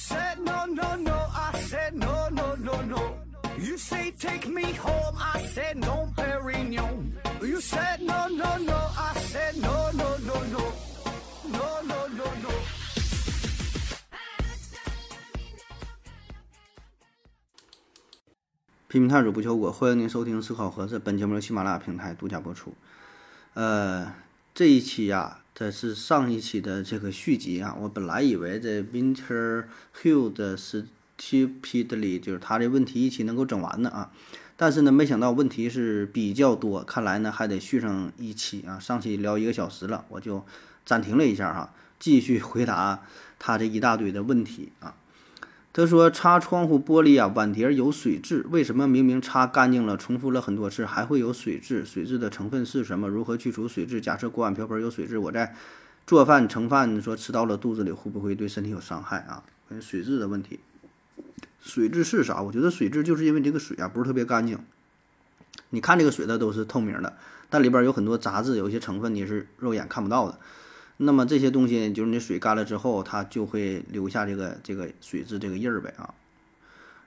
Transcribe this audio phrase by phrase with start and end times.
[0.00, 3.18] said no no no, I said no no no no.
[3.58, 7.12] You say take me home, I said no, Perignon.
[7.42, 10.72] You said no no no, I said no no no no,
[11.52, 12.50] no no no no.
[18.88, 20.98] 批评探索不求果，欢迎您收听思考盒子。
[20.98, 22.74] 本节目由喜马拉雅平台独家播出。
[23.52, 24.14] 呃，
[24.54, 27.76] 这一期呀、这是上一期的这个续集啊。
[27.80, 29.64] 我本来以为这 Winter
[30.02, 34.10] Hill 的 Stupidly 就是他这问题一期能够整完的啊，
[34.56, 38.78] 但是呢，没想到问题是比较多，看来呢还得续上一期啊。
[38.78, 40.44] 上期聊一个小时了，我就
[40.86, 43.02] 暂停了一下哈，继续回答
[43.38, 44.94] 他这一大堆的问题啊。
[45.72, 51.84] 他说：“擦窗户玻璃啊，碗碟有水渍，为什么明明擦干净了，重复了很多次，还会有水渍？
[51.84, 53.08] 水渍的成分是什么？
[53.08, 54.00] 如何去除水渍？
[54.00, 55.54] 假设锅碗瓢盆有水渍，我在
[56.08, 59.44] 做饭盛饭，说吃到了肚子里，会不会对身体有伤害啊？
[59.68, 60.58] 关于水渍的问题，
[61.60, 62.42] 水渍是啥？
[62.42, 64.58] 我觉得水渍就是因为这个水啊不是特别干净。
[65.68, 67.16] 你看这个水它都是透明的，
[67.48, 70.36] 但里边有很多杂质，有一些成分你是肉眼看不到的。”
[71.02, 76.12] 那么这些东西就是你水干了之后，它就会留下这个这个水渍这个印儿呗啊。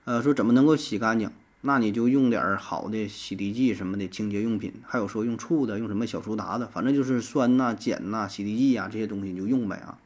[0.04, 1.30] 呃，说怎么能够洗干净？
[1.60, 9.96] 那你就用点儿好的洗涤剂什么的清洁用品，还有说用醋的，用什么小苏打的，反正就是酸呐、碱呐、洗涤剂呀这些东西你就用呗啊。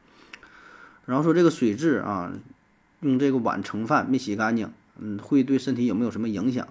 [1.07, 2.31] 然后说这个水质啊，
[3.01, 6.67] 用这个碗盛饭没洗干净，嗯，会对身体有没有什么影响？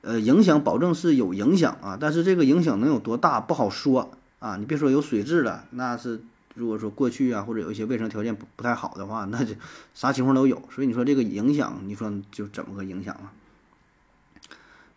[0.00, 4.18] 呃，影响保证是有影响啊，但是这个影响能有多大不好说。
[4.44, 6.20] 啊，你别说有水质了，那是
[6.54, 9.54] 如果说过去啊，或者有一些卫生条件不不太好的话，那就
[9.94, 10.62] 啥情况都有。
[10.70, 13.32] 所以你说这个影响，你说就怎么个影响啊？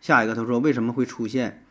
[0.02, 1.64] 下一个他说为什么会出现，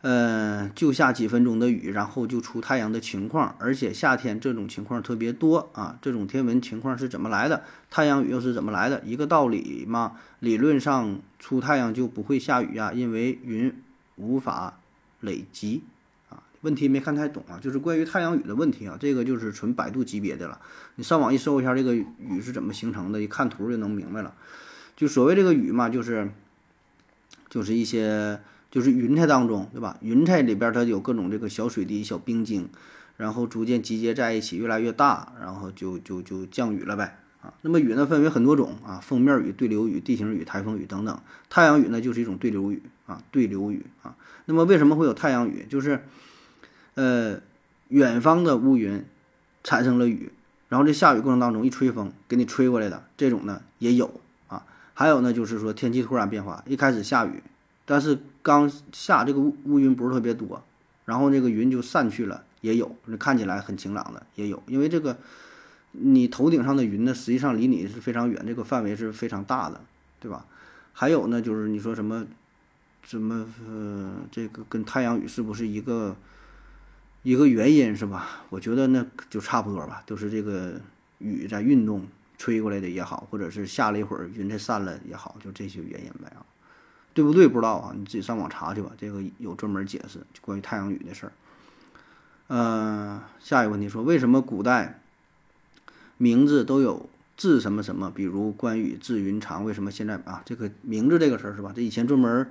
[0.00, 5.98] 呃，就下几分钟的雨，然后就出太阳的情况，而且夏天这种情况特别多啊？
[6.00, 7.62] 这种天文情况是怎么来的？
[7.90, 9.02] 太阳雨又是怎么来的？
[9.04, 10.16] 一个道理嘛。
[10.38, 13.70] 理论上出太阳就不会下雨呀，因为云
[14.16, 14.78] 无法
[15.20, 15.82] 累积。
[16.62, 20.60] 问题没看太懂啊，就是关于太阳雨的问题啊，这个就是纯百度级别的了。
[20.96, 24.34] 你上网一搜一下这个雨是怎么形成的，一看图就能明白了。
[24.96, 26.30] 就所谓这个雨嘛，就是
[27.48, 28.40] 就是一些
[28.70, 29.98] 就是云彩当中，对吧？
[30.00, 32.68] 云彩里边它有各种这个小水滴、小冰晶，
[33.16, 37.52] 然后逐渐集结在一起，越来越大，然后就就就降雨了呗啊。
[37.62, 41.18] 那么雨呢分为很多种啊，锋面雨、对流雨、地形雨、台风雨等等。
[41.50, 44.14] 太阳雨呢就是一种对流雨啊，对流雨啊。
[44.44, 45.66] 那么为什么会有太阳雨？
[45.68, 46.04] 就是
[46.94, 47.40] 呃，
[47.88, 49.04] 远方的乌云
[49.64, 50.30] 产生了雨，
[50.68, 54.66] 然后这下雨过程当中一吹风给你吹过来的这种呢也有啊。
[54.92, 57.42] 还有呢，就是说天气突然变化，一开始下雨，
[57.86, 60.62] 但是刚下这个乌乌云不是特别多，
[61.06, 64.62] 然后这个云就散去了，也有，看起来很晴朗的也有。
[64.66, 65.16] 因为这个
[65.92, 69.80] 你头顶上的云呢，实际上离你是非常远，这个范围是非常大的，
[70.20, 70.44] 对吧？
[70.92, 72.26] 还有呢，就是你说什么
[73.02, 76.14] 什么呃，这个跟太阳雨是不是一个？
[77.22, 78.42] 一个原因是吧？
[78.50, 80.80] 我觉得那就差不多吧，都是这个
[81.18, 82.04] 雨在运动
[82.36, 86.42] 吹过来的也好，或者是下了一会儿云彩散了也好，就这些原因呗啊，
[87.14, 87.46] 对不对？
[87.46, 91.32] 不知道啊，你自己上网查去吧，这个有专门解释就关于太阳雨的事儿。
[92.48, 95.00] 嗯，下一个问题说，为什么古代
[96.18, 98.10] 名字都有字什么什么？
[98.10, 101.72] 比如关羽字云长，为什么现在啊这个名字这个事儿是吧？
[101.72, 102.50] 这以前专门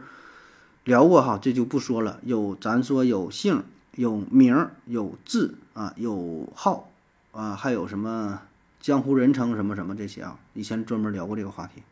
[0.85, 2.21] 聊过哈，这就不说了。
[2.23, 3.61] 有咱说有姓。
[3.95, 6.89] 有名儿，有字啊，有号
[7.31, 8.41] 啊，还有什么
[8.79, 10.39] 江湖人称什么什么这些啊？
[10.53, 11.83] 以前专门聊过这个话题。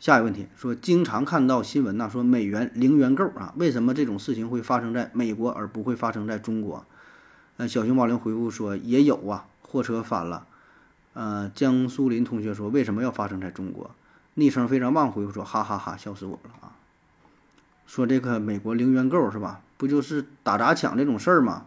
[0.00, 6.86] 下一个问题说，经常看到新闻呐，说美元零元购啊，为什么这种事情会发生在美国而不会发生在中国？
[7.56, 10.46] 呃，小熊猫零回复说也有啊，货车翻了。
[11.12, 13.90] 呃，江苏林同学说为什么要发生在中国？
[14.34, 16.72] 昵称非常棒回复说哈哈哈，笑死我了啊！
[17.86, 19.60] 说这个美国零元购是吧？
[19.78, 21.64] 不就是打砸抢这种事儿吗？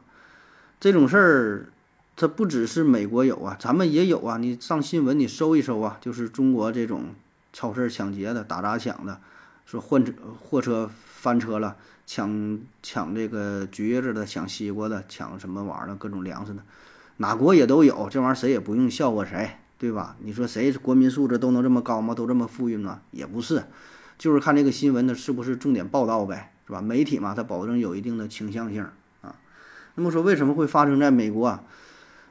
[0.80, 1.66] 这种事儿，
[2.16, 4.38] 它不只是美国有啊，咱们也有啊。
[4.38, 7.16] 你上新闻你搜一搜啊，就是中国这种
[7.54, 9.20] 超市抢劫的、打砸抢的，
[9.66, 16.62] 说换车货车翻车了，抢抢这个橘子的、抢西瓜的、抢什么玩意儿的，各种粮食的，
[17.18, 18.10] 哪国也都有。
[18.10, 20.16] 这玩意儿谁也不用笑话谁，对吧？
[20.20, 22.14] 你说谁国民素质都能这么高吗？
[22.14, 23.02] 都这么富裕吗？
[23.12, 23.64] 也不是，
[24.18, 26.51] 就是看这个新闻的是不是重点报道呗。
[26.66, 26.82] 是吧？
[26.82, 28.86] 媒体嘛，它保证有一定的倾向性
[29.22, 29.36] 啊。
[29.96, 31.64] 那么说，为什么会发生在美国啊？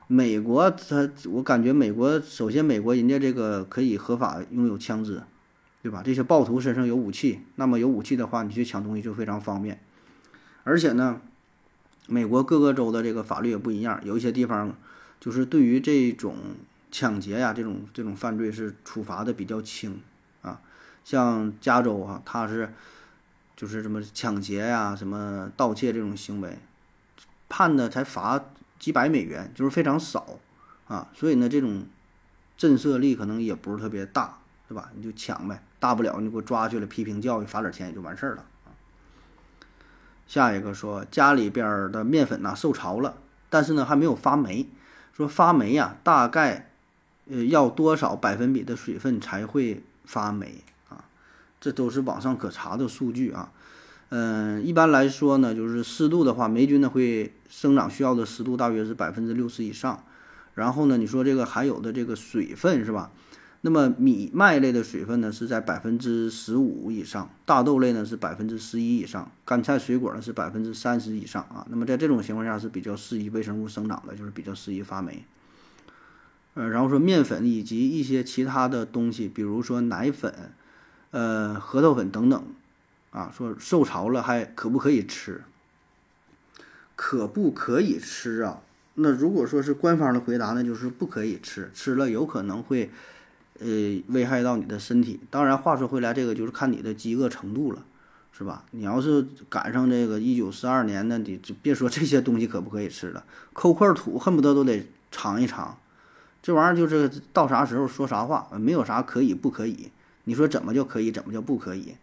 [0.07, 5.23] 美国它，我感觉美国首先，美国人家这个可以合法拥有枪支，
[5.83, 6.03] 对吧？
[6.05, 9.81] 这些暴徒身上有武器，那么有武器的话，你去抢东西就非常方便。
[10.65, 11.21] 而且呢，
[12.09, 14.75] 美国各个州的这个法律也不一样，有一些地方
[15.21, 16.35] 就是对于这种
[16.91, 20.01] 抢劫呀这种这种犯罪是处罚的比较轻
[20.43, 20.61] 啊。
[21.05, 22.75] 像加州啊，它是
[23.61, 26.59] 就是什么抢劫呀、什么盗窃这种行为，
[27.47, 28.43] 判的才罚
[28.79, 30.39] 几百美元，就是非常少
[30.89, 31.07] 啊。
[31.13, 31.85] 所以呢，这种
[32.57, 34.91] 震慑力可能也不是特别大，对吧？
[34.95, 38.73] 你就抢呗，大不了你给我抓去了，批评教育，罚点钱也就完事儿了啊。
[40.27, 43.19] 下一个说家里边的面粉呐受潮了，
[43.51, 44.67] 但是呢还没有发霉，
[45.13, 46.71] 说发霉呀，大概
[47.29, 50.65] 呃要多少百分比的水分才会发霉？
[51.61, 53.53] 这都是网上可查的数据啊，
[54.09, 60.03] 嗯，一般来说呢，就是湿度的话，霉菌呢会生长需要的湿度大约是百分之六十以上。
[60.55, 63.13] 然后呢，你说这个含有的这个水分是吧？
[63.61, 71.67] 那么米麦类的水分呢是在百分之十五以上，大豆类呢是百分之十一以上，干菜水果呢是百分之三十以上啊。
[71.69, 75.25] 那么在这种情况下是比较适宜微生物生长的，就是比较适宜发霉。
[76.55, 80.53] 呃，然后说面粉以及一些其他的东西，比如说奶粉。
[81.11, 82.45] 呃，核桃粉等等，
[83.11, 85.43] 啊，说受潮了还可不可以吃？
[86.95, 88.61] 可不可以吃啊？
[88.95, 92.91] 那如果说是官方的回答呢，就是不可以吃，吃了有可能会，
[93.59, 93.67] 呃，
[94.09, 95.19] 危害到你的身体。
[95.31, 97.83] 当然，话说回来，这个就是看你的饥饿程度了，
[98.33, 98.65] 是吧？
[98.71, 105.77] 你要是赶上这个一九四二年呢，你就别说这些东西可不可以吃了，抠块土恨不得都得尝一尝。
[106.43, 109.91] 这玩意儿就是到啥时候说啥话，没有啥可以不可以。
[110.31, 111.97] 你说怎么就可以，怎么就不可以，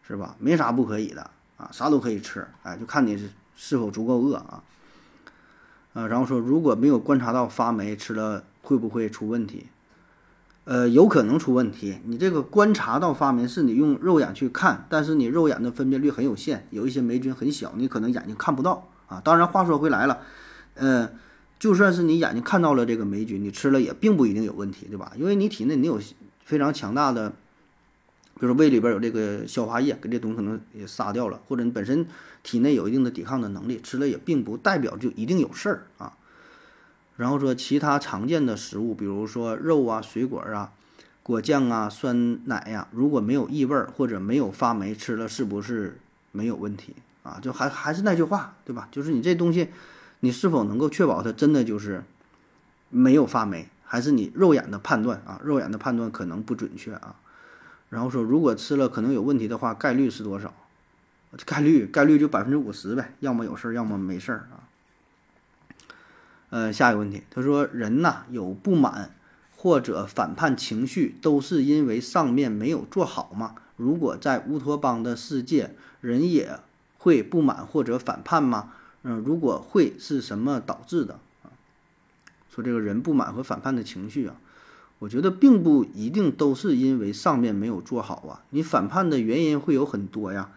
[0.00, 0.34] 是吧？
[0.38, 4.62] 没啥不可以的啊，啥都可以吃，哎，就看你是是否足够饿啊。
[5.92, 9.66] 呃，然后说如果没有观察到发霉，吃了会不会出问题？
[10.64, 11.98] 呃，有可能出问题。
[12.04, 19.20] 你这个观察到发霉是你用肉眼去看，但是你肉眼的分辨率很有限，有一些霉菌很小，你可能眼睛看不到啊。
[19.22, 20.20] 当然，话说回来了，
[20.72, 21.10] 呃，
[21.58, 25.12] 就算是你眼睛看到了这个霉菌，你吃了也并不一定有问题，对吧？
[25.16, 26.00] 因为你体内你有
[26.42, 27.34] 非常强大的。
[28.38, 32.06] 比如胃里边有这个消化液，给这东西可能也杀掉了，或者你本身
[32.42, 36.12] 体内有一定的抵抗的能力，吃了也并不代表就一定有事儿啊。
[37.16, 40.72] 然后说其他常见的食物，比如说肉啊、水果啊、
[41.24, 45.98] 果酱啊、酸奶呀，如果没有异味或者没有发霉，吃了是不是
[46.30, 46.94] 没有问题
[47.24, 47.40] 啊？
[47.42, 48.88] 就还还是那句话，对吧？
[48.92, 49.68] 就是你这东西，
[50.20, 52.04] 你是否能够确保它真的就是
[52.88, 55.40] 没有发霉，还是你肉眼的判断啊？
[55.42, 57.16] 肉眼的判断可能不准确啊。
[57.90, 60.52] 然后说，如果吃了可能有问题的话，概率是多少？
[61.44, 64.64] 概率概率就百分之五十呗，要么有事儿，要么没事儿啊。
[66.50, 69.14] 呃，下一个问题，他说人呐有不满
[69.54, 73.54] 或者反叛情绪，都是因为上面没有做好吗？
[73.76, 76.58] 如果在乌托邦的世界，人也
[76.96, 78.72] 会不满或者反叛吗？
[79.02, 81.52] 嗯，如果会，是什么导致的啊？
[82.50, 84.36] 说这个人不满和反叛的情绪啊。
[85.00, 90.50] 我觉得并不一定都是因为上面没有做好啊，你反叛的原因会有很多呀。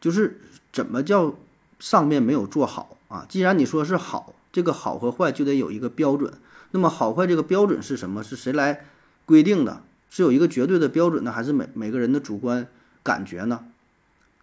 [0.00, 0.40] 就是
[0.72, 1.34] 怎么叫
[1.78, 3.26] 上面没有做好啊？
[3.28, 6.32] 既然你说是好，这个好和坏就得有一个标准。
[6.72, 8.22] 那么好坏这个标准是什么？
[8.22, 8.86] 是谁来
[9.26, 9.82] 规定的？
[10.08, 12.66] 是有一个绝对的标准呢，还是每每个人的主观
[13.02, 13.64] 感觉呢？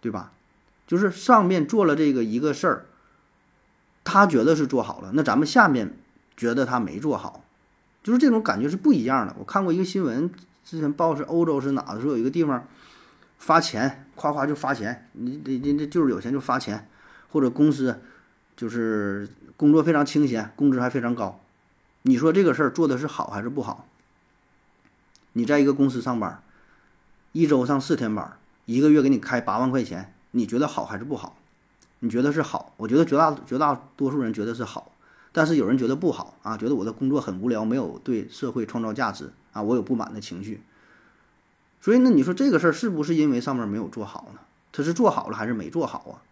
[0.00, 0.32] 对吧？
[0.86, 2.86] 就是上面做了这个一个事儿，
[4.04, 5.98] 他觉得是做好了，那咱们下面
[6.36, 7.44] 觉得他没做好。
[8.02, 9.34] 就是这种感觉是不一样的。
[9.38, 10.30] 我看过一个新闻，
[10.64, 12.66] 之前报是欧洲是哪的，说有一个地方
[13.38, 16.88] 发钱，夸夸就发钱，你你你这就是有钱就发钱，
[17.30, 18.00] 或者公司
[18.56, 21.40] 就是工作非常清闲，工资还非常高。
[22.02, 23.86] 你说这个事儿做的是好还是不好？
[25.34, 26.42] 你在一个公司上班，
[27.32, 31.36] 一周上四天班，一个月给你开八万块钱，你觉得好还是不好？
[32.00, 32.72] 你觉得是好？
[32.76, 34.92] 我觉得绝大绝大多数人觉得是好。
[35.32, 40.62] 但是有人觉得不好啊，觉得我的工作很无聊，没有对社会创造价值啊，我有不满的情绪。
[41.80, 44.40] 所以呢，你说这个事儿是不是因为上面没有做好呢？
[44.72, 46.22] 他是做好了还是没做好啊？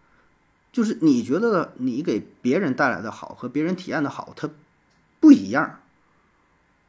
[0.71, 4.49] 就是你觉得你给别人带来的好和别人体验的好，它
[5.19, 5.79] 不一样，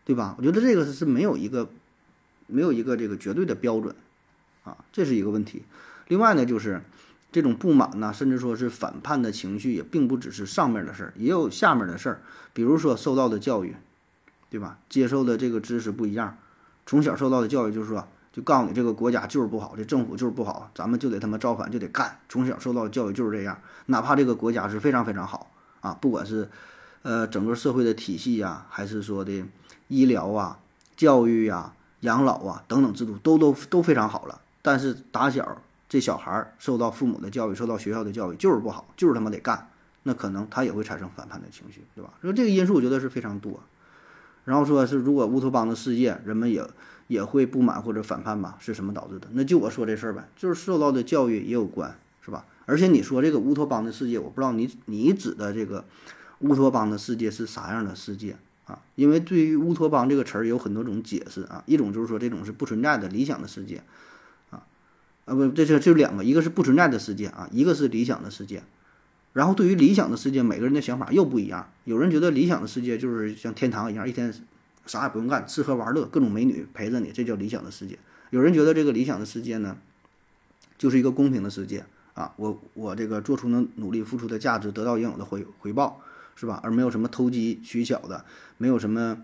[0.05, 0.35] 对吧？
[0.39, 1.71] 我觉得这个是没有一个
[2.47, 3.95] 没有一个这个绝对的标准
[4.65, 5.63] 啊，这是一个问题。
[6.09, 6.83] 另外呢，就是。
[7.31, 12.23] 这种不满呐，甚至说是反叛的情绪，也并不只是上面的事儿，也有下面的事儿。
[12.55, 13.77] 比如说受到的教育，
[14.49, 14.79] 对吧？
[14.89, 16.39] 接受的这个知识不一样，
[16.87, 22.19] 从小受到的教育就是说，就告诉你这个国家就是不好，这政府就是不好，咱们就得他妈造反，就得干。
[22.31, 25.51] 从小受到的教育就是这样，哪怕这个国家是非常非常好
[25.83, 26.49] 啊，不管是
[27.03, 29.45] 呃整个社会的体系呀，还是说的
[29.89, 30.59] 医疗啊、
[30.97, 35.61] 教育呀、养老啊等等制度，都都都非常好了，但是打小。
[35.89, 39.71] 这小孩儿受到父母的教育，受到学校的教育就是不好，就是他妈得干，
[40.03, 42.13] 那可能他也会产生反叛的情绪，对吧？
[42.21, 43.61] 所以这个因素我觉得是非常多。
[44.45, 46.65] 然后说是如果乌托邦的世界，人们也
[47.07, 48.57] 也会不满或者反叛吧？
[48.61, 49.29] 是什么导致的？
[49.33, 52.45] 那就我说这事儿呗，就是受到的教育也有关，是吧？
[52.67, 55.85] 而且你说这个乌托邦的世界，我不知道你你指的这个
[56.41, 58.79] 乌托邦的世界是啥样的世界啊？
[58.95, 63.83] 因为对于乌托邦这个词儿有很多种解释啊，一种就是说这种是不存在的理想的世界，
[65.29, 68.63] 啊不，这这就两个，一个是不存在的世界啊，一个是理想的世界。
[69.35, 71.71] 然后对于理想的世界，每个人的想法又不一样。
[71.85, 74.33] 有人觉得理想的世界就是像天堂一样，一天
[74.87, 77.99] 啥也不用干，吃喝玩乐，各种美女陪着你，这叫理想的世界。
[78.31, 79.77] 有人觉得这个理想的世界呢，
[80.77, 86.01] 就是一个公平的世界啊，我我这个做出的努力、付出的价值得到应有的回回报，
[86.35, 86.59] 是吧？
[86.65, 88.25] 而没有什么投机取巧的，
[88.57, 89.19] 没有什么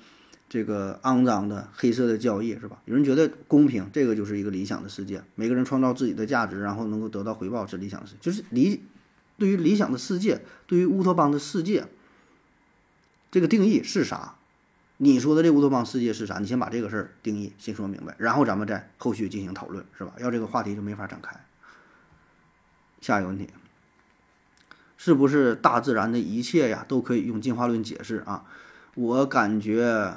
[0.55, 2.81] 这个肮脏的黑色的交易，是吧？
[2.85, 8.85] 有人觉得公平，这个就是一个理想的世界，每个人创造自己的价值，然后能够得到回报是理想的世，就是理。
[9.37, 11.89] 对于理想的世界，对于乌托邦的世界，
[13.33, 14.37] 这个定义是啥？
[14.99, 16.39] 你说的这乌托邦世界是啥？
[16.39, 20.15] 你先把这个事儿定义先说明白，然后咱们再后续进行讨论，是吧？
[20.21, 21.35] 要这个话题就没法展开。
[23.01, 23.51] 下一个问题，
[24.97, 28.45] 是不是大自然的一切呀都可以用进化论解释啊？
[28.95, 30.15] 我感觉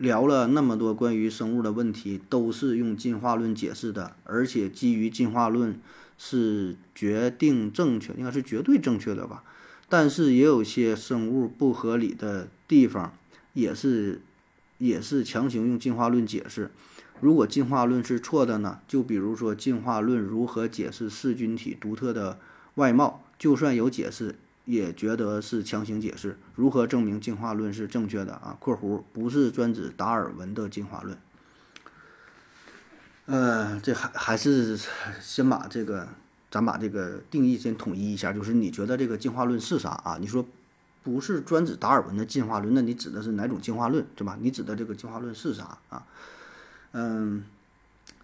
[0.00, 5.78] 聊了那么多关于生物的问题，都是用进化论解释的，而且基于进化论。
[6.22, 9.42] 是决定正确，应该是绝对正确的吧？
[9.88, 13.14] 但是也有些生物不合理的地方，
[13.54, 14.20] 也是
[14.76, 16.70] 也是强行用进化论解释。
[17.20, 18.80] 如果进化论是错的呢？
[18.86, 22.38] 就比如说进化论如何解释噬菌体独特的
[22.74, 23.24] 外貌？
[23.38, 24.34] 就算有解释，
[24.70, 26.38] 也觉得是强行解释。
[26.54, 31.16] 如何证明进化论是正确的啊？（括弧不是专指达尔文的进化论。）
[33.26, 34.78] 呃，这还还是
[35.20, 36.08] 先把这个，
[36.50, 40.18] 咱把这个定义先统一一下，就是你觉得这个进化论是啥啊？
[40.20, 40.44] 你说
[41.02, 44.36] 不是专指达尔文的进化论，那你指的是哪种进化论，对吧？
[44.40, 46.04] 你指的这个进化论是啥啊？
[46.92, 47.44] 嗯，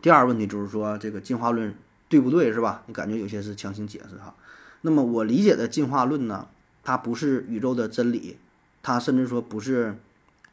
[0.02, 1.72] 第二个问题就是说这个进化论
[2.08, 2.82] 对不对，是吧？
[2.86, 4.34] 你感觉有些是强行解释哈。
[4.82, 6.48] 那么我理解的进化论呢，
[6.82, 8.38] 它不是宇宙的真理，
[8.82, 9.96] 它甚至说不是，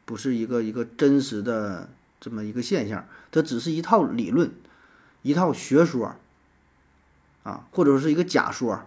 [0.04, 1.90] 不是一个一个真实的。
[2.20, 4.50] 这么一个现象，它只是一套理论，
[5.20, 6.16] 一套学说，
[7.42, 8.80] 啊，或者说是一个假说，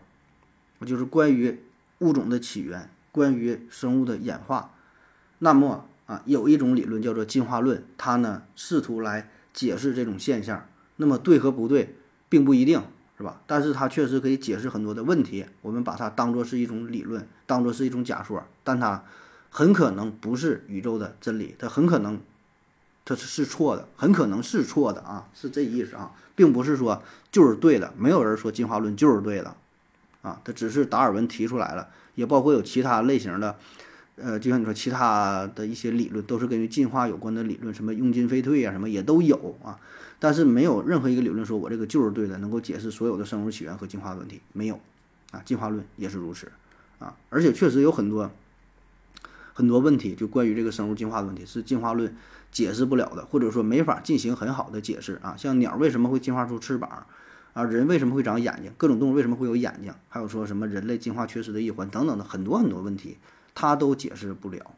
[0.83, 1.59] 就是关于
[1.99, 4.73] 物种的起源，关于生物的演化。
[5.37, 10.67] 那么啊，有一种理论叫做进化论，它呢试图来解释这种现象。
[10.95, 11.95] 那么对和不对
[12.29, 12.81] 并不一定
[13.17, 13.41] 是吧？
[13.47, 15.45] 但是它确实可以解释很多的问题。
[15.61, 19.03] 我们把它当做是一种理论，当做是一种假说，但它
[19.49, 22.19] 很可能不是宇宙的真理，它很可能。
[23.09, 29.55] 它是错的，很可能是错的啊，是这意思啊，并不是说就是对的，没有人说进化论就是对的，
[30.23, 33.55] 啊，它只是达尔文提出来了，也包括有其他类型的，
[34.17, 39.79] 呃，就像你说其他的一些理论都是跟进化有关的理论，什么用进废退啊，什么也都有啊，
[40.19, 44.79] 但是没有任何一个理论说我这个就是对的，能够解释所有的生物起源和进化的问题，没有，
[45.31, 46.51] 啊，进化论也是如此，
[46.99, 48.29] 啊，而且确实有很多
[49.53, 52.15] 很多问题，就关于这个生物进化的问题是进化论。
[52.49, 57.05] 解释不了的，或者说没法进行很好的解释啊，像鸟为什么会进化出翅膀
[57.51, 63.17] 啊，人为什么会长眼睛，各种动物为什么会有眼睛，还有说什么人类进化缺失的一环等等的很多很多问题，
[63.57, 64.75] 他都解释不了，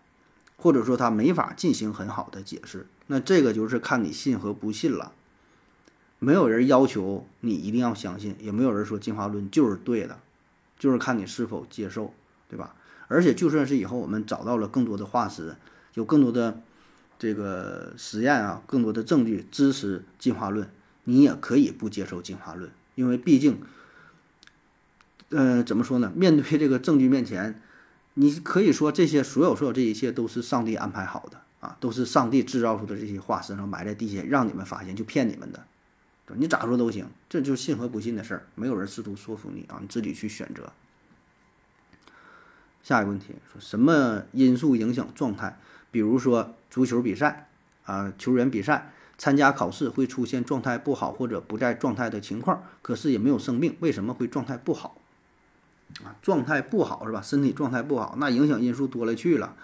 [0.56, 2.88] 或者说他没法进行很好的解释。
[3.08, 5.12] 那这个就是看你信和不信了。
[6.20, 10.20] 没有人要求你一定要相信，也没有人说进化论就是对的，
[10.78, 12.14] 就是看你是否接受，
[12.48, 12.74] 对吧？
[13.10, 15.58] 而且就算是以后我们找到了更多的化石，
[15.96, 16.62] 有更多的。
[17.22, 20.70] 这个实验啊，更多的证据支持进化论，
[21.04, 23.60] 你也可以不接受进化论，因为毕竟，
[25.28, 26.14] 呃，怎么说呢？
[26.16, 27.62] 面对这个证据面前，
[28.22, 35.66] 你可以说这些所有所有这一切都是上帝安排好的啊，都是上帝制造出的这些化石，然后埋在地下让你们发现，就骗你们的，
[36.36, 40.70] 你咋说都行，这就是信和不信的事儿，没有人试图说服你啊，你自己去选择。
[42.84, 45.58] 下一个问题，说什么因素影响状态？
[45.90, 47.48] 比如说足球比赛
[47.86, 54.98] 啊，球员比赛参加考试会出现状态不好或者不在状态的情况，可是也没有生病，为什么会状态不好？
[56.04, 57.22] 啊，状态不好是吧？
[57.22, 59.56] 身体状态不好，那影响因素多了去了，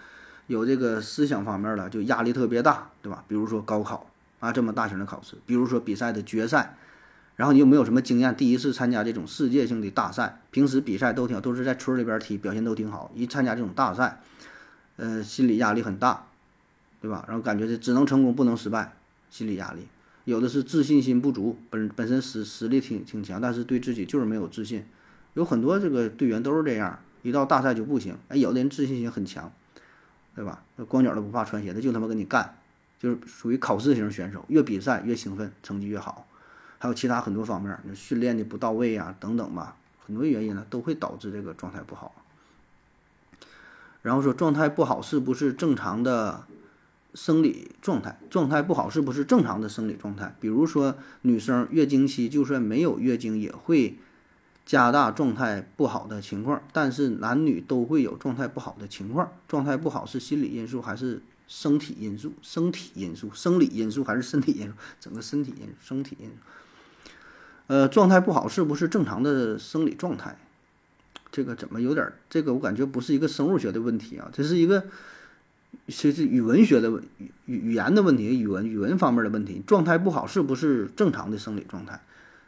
[0.48, 3.24] 有这个思想方面的，就压力特别大，对吧？
[3.27, 6.75] 比如说高考啊，这么大型的考试，比如说比赛的决赛，
[7.36, 14.22] 然后你又没有什么经验，第一次参加这种世界性的大赛，平时比赛都挺，都是在村里边踢，表现都挺好，一参加这种大赛。
[14.98, 16.27] 呃，心理压力很大，
[17.01, 17.25] 对吧？
[17.27, 18.94] 然后感觉这只能成功不能失败，
[19.29, 19.88] 心理压力。
[20.24, 24.86] 有的是自信心不足，本本身实实力挺挺强，但是对自己就是没有自信。
[25.36, 28.18] 有很多这个队员都是这样，一到大赛就不行。
[28.30, 29.51] 哎，有的人自信心很强，
[30.34, 30.63] 对吧？
[30.77, 32.58] 那光脚的不怕穿鞋的，就他妈跟你干，
[32.98, 36.25] 就是属于考试型选手，越比赛越兴奋，成绩越好。
[36.80, 39.75] 还有其他很多方面，那训练的不到位啊，等等吧，
[40.06, 42.15] 很多原因呢都会导致这个状态不好。
[44.01, 46.46] 然后说状态不好是不是正常的
[47.13, 48.18] 生理状态？
[48.30, 50.34] 状态不好是不是正常的生理状态？
[50.39, 53.98] 比如说女生月经期就算没有月经也会。
[54.65, 59.31] 加大状态不好的情况，但是男女都会有状态不好的情况。
[59.48, 62.34] 状态不好是心理因素还是身体因素？
[62.41, 64.74] 身体因素、生理因素还是身体因素？
[65.00, 66.34] 整个身体因素、身体因素。
[67.67, 70.38] 呃，状态不好是不是正常的生理状态？
[71.31, 72.12] 这个怎么有点？
[72.29, 74.84] 这个我感觉不是一个生物学的问题啊，这是一个
[75.88, 79.62] 这是语文学的语语语言的问题，语文语文方面的问题。
[79.67, 82.01] 状态不好是不是正常的生理状态？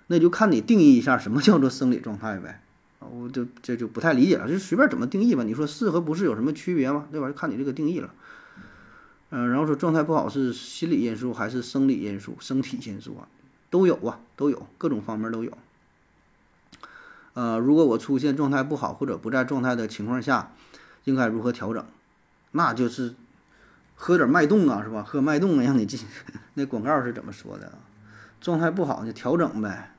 [0.07, 2.61] 那就看你定义一下什么叫做生理状态呗，
[2.99, 5.43] 我就这就不太理解了，就随便怎么定义吧。
[5.43, 7.07] 你说是和不是有什么区别吗？
[7.11, 7.27] 对吧？
[7.27, 8.13] 就看你这个定义了。
[9.29, 13.27] 嗯，然后说状态不好是心理因素还是生理因素、身体因素啊？
[13.69, 15.51] 都有啊，都有，各种方面都有。
[17.33, 20.53] 呃，如果我出现状态不好或者不在状态的情况下，
[21.03, 21.85] 应该如何调整？
[22.51, 23.13] 那就是
[23.95, 25.03] 喝点脉动啊，是吧？
[25.03, 25.99] 喝脉动啊，让你进。
[26.55, 27.73] 那广告是怎么说的？
[28.39, 29.91] 状态不好就调整呗。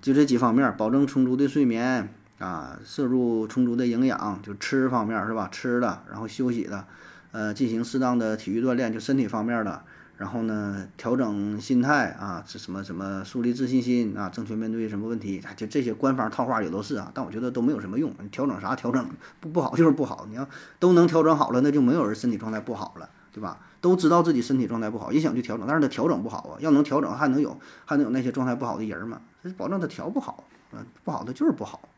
[0.00, 5.48] 就这几方面，保证充足的睡眠啊，摄入充足的营养，就吃方面是吧？
[5.50, 6.84] 吃的，然后休息的，
[7.32, 9.82] 呃，进行适当的体育锻炼，就身体方面的。
[10.18, 17.10] 然后呢，调整心态啊，是什么什么树立自信心啊，正确面对什么问题，就这些官方套话也都是啊。
[17.12, 19.06] 但我觉得都没有什么用，你调整啥调整？
[19.40, 20.26] 不不好就是不好。
[20.30, 20.48] 你要
[20.78, 23.58] 都能调整好了，那就没有人身体状态不好了，对吧？
[23.80, 26.58] 都知道自己身体状态不好，也想去调整，但是他调整不好啊。
[26.60, 29.20] 要能调整，还能有还能有那些状态不好的人吗？
[29.56, 31.88] 保证他调不好，嗯，不好的就是不好。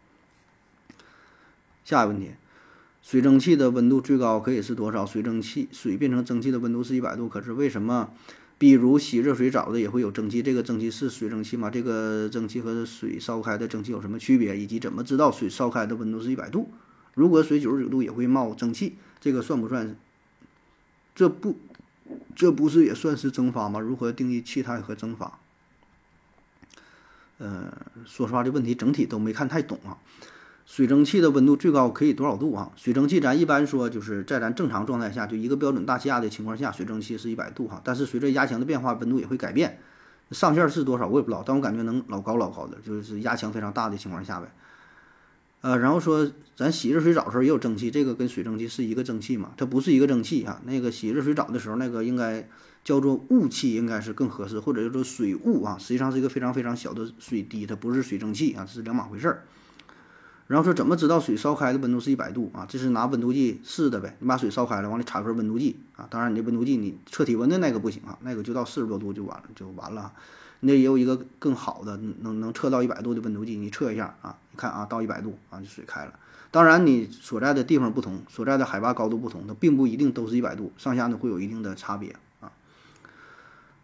[1.84, 2.32] 下一个问题，
[3.02, 5.06] 水蒸气的温度最高可以是多少？
[5.06, 8.10] 水蒸气水变成蒸汽的温度是一百度，可是为什么？
[8.58, 11.70] 比如洗热水澡的也会有蒸汽，这个蒸汽是水蒸气吗？
[11.70, 14.58] 这个蒸汽和水烧开的蒸汽有什么区别？
[14.58, 16.68] 以及怎么知道水烧开的温度是一百度？
[17.14, 19.96] 如果水九十九度也会冒蒸汽，这个算不算？
[21.14, 21.56] 这不，
[22.34, 23.80] 这不是也算是蒸发吗？
[23.80, 25.38] 如何定义气态和蒸发？
[27.38, 27.72] 呃，
[28.04, 29.98] 说实话，这问题整体都没看太懂啊。
[30.66, 32.70] 水蒸气的温度最高可以多少度啊？
[32.76, 37.80] 水蒸气咱一般说就是在咱正常状态下，就一个标准大气压的情况下，水蒸气是一百度哈。
[37.82, 39.80] 但是随着压强的变化，温度也会改变。
[40.30, 44.52] 上限是多少我也不知道，但我感觉能老高老高的，就是压强非常大的情况下呗。
[45.60, 49.52] 呃，然后说咱洗热水澡的时候也有蒸汽，这个跟水蒸气是一个蒸汽嘛？
[49.56, 50.60] 它不是一个蒸汽啊。
[50.64, 52.48] 那个洗热水澡的时候，那个应该。
[52.84, 59.42] 叫做雾气应该是更合适，或者叫做水雾啊，实际上是一个非常非常小的水滴，它不是水蒸气啊，这是两码回事儿。
[60.46, 62.64] 然后说怎么知道水烧开的温度是一百度啊？
[62.66, 70.10] 这是拿温度计试的呗，你把水烧开了，往里插根温度计啊，当然你这温度计你测体温的那个不行啊，那个就到四十多度就完了就完了。
[70.60, 76.12] 那也有一个更好的能能测到一百度的温度计，你测一下啊，看啊到一百度啊就水开了。
[76.50, 82.16] 当然你所在的地方不同，所在的海拔高度不同，它并不一定都是一百度，上下呢会有一定的差别。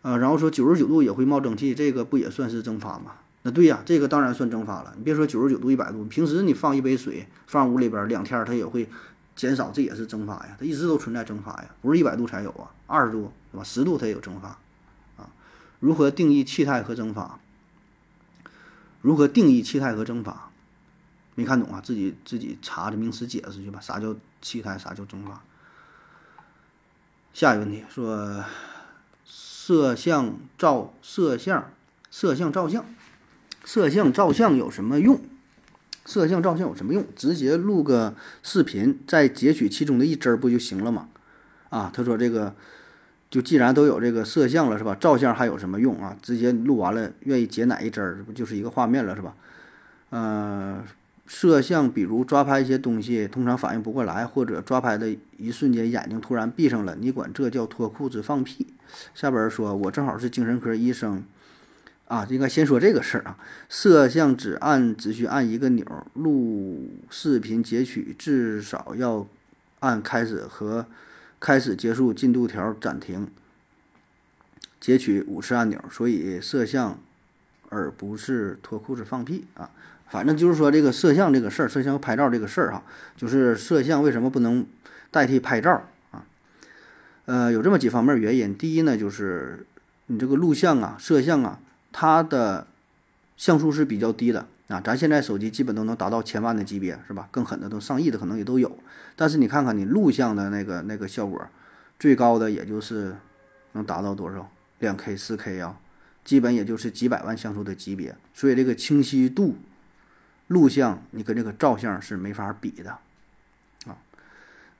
[0.02, 3.12] 啊，然后说九十九度也会冒蒸汽，这个不也算是蒸发吗？
[3.42, 4.94] 那对呀，这个当然算蒸发了。
[4.96, 8.88] 你别说九十九度、一百度，平时你放一杯水放屋里边两天，它也会
[9.36, 10.56] 减少，这也是蒸发呀。
[10.58, 13.64] 它一直都存在蒸发呀，不是一百度才有啊，二十度对吧？
[13.64, 14.48] 十度它也有蒸发
[15.16, 15.28] 啊。
[15.80, 17.38] 如何定义气态和蒸发？
[19.02, 20.50] 如何定义气态和蒸发？
[21.34, 21.80] 没看懂啊？
[21.80, 23.80] 自己自己查着名词解释去吧。
[23.80, 24.78] 啥叫气态？
[24.78, 25.42] 啥叫蒸发？
[27.32, 28.44] 下一个问题说。
[29.66, 31.72] 摄像照摄像，
[32.10, 32.84] 摄像照相，
[33.64, 35.18] 摄像照相有什么用？
[36.04, 37.02] 摄像照相有什么用？
[37.16, 41.08] 直接录个视频，再截取其中的一帧不就行了吗？
[41.70, 42.54] 啊，他说这个，
[43.30, 44.94] 就既然都有这个摄像了，是吧？
[44.94, 46.14] 照相还有什么用啊？
[46.20, 49.34] 直接录完了，愿意截哪一帧儿，不就是一个画面了，是吧？
[50.10, 50.84] 嗯。
[51.26, 58.66] 摄像，比如抓拍一些东西，通常反应不过来，或者抓拍的一瞬间眼睛突然闭上了，你管这叫脱裤子放屁？
[59.14, 61.24] 下边说，我正好是精神科医生，
[62.08, 63.38] 啊，应该先说这个事儿啊。
[63.70, 69.26] 摄像只按只需按一个钮，录视频截取至少要
[69.80, 70.86] 按开始和
[71.40, 73.26] 开始结束进度条暂停，
[74.78, 76.98] 截取五次按钮，所以摄像
[77.70, 79.70] 而不是脱裤子放屁啊。
[80.08, 82.82] 反正就是说这个摄像这个事儿，摄像拍照这个事儿哈，
[83.16, 84.64] 就是摄像为什么不能
[85.10, 86.24] 代替拍照啊？
[87.26, 88.56] 呃，有这么几方面原因。
[88.56, 89.66] 第一呢，就是
[90.06, 91.58] 你这个录像啊、摄像啊，
[91.90, 92.66] 它的
[93.36, 97.28] 像素是比较低的啊，咱现在手机基本都能达到千万的级别，是吧？
[97.30, 98.78] 更狠的都上亿的可能也都有。
[99.16, 101.44] 但是你看看你录像的那个那个效果，
[101.98, 103.16] 最高的也就是
[103.72, 104.50] 能达到多少？
[104.80, 105.78] 两 K、四 K 啊，
[106.24, 108.14] 基本也就是几百万像素的级别。
[108.34, 109.56] 所以这个清晰度，
[110.48, 112.98] 录像你跟这个照相是没法比的
[113.86, 113.96] 啊。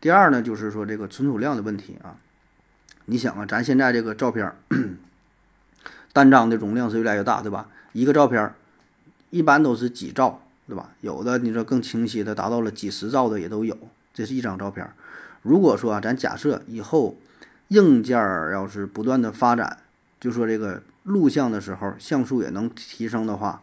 [0.00, 2.16] 第二呢，就是说这个存储量的问题啊。
[3.06, 4.52] 你想啊，咱现在这个照片
[6.12, 7.68] 单张的容量是越来越大，对吧？
[7.92, 8.54] 一个照片
[9.30, 10.90] 一般都是几兆，对吧？
[11.00, 13.76] 有的你说更清晰的达到了几十兆的也都有。
[14.12, 14.88] 这是一张照片。
[15.42, 17.18] 如果说啊，咱假设以后
[17.68, 18.16] 硬件
[18.52, 19.78] 要是不断的发展，
[20.20, 23.60] 就说这个录像的时候像素也能提升的话，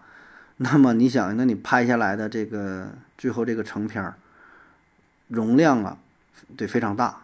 [0.63, 4.13] 那么你想，那你拍下来的这个最后这个成片儿
[5.27, 5.97] 容量啊，
[6.55, 7.23] 得非常大，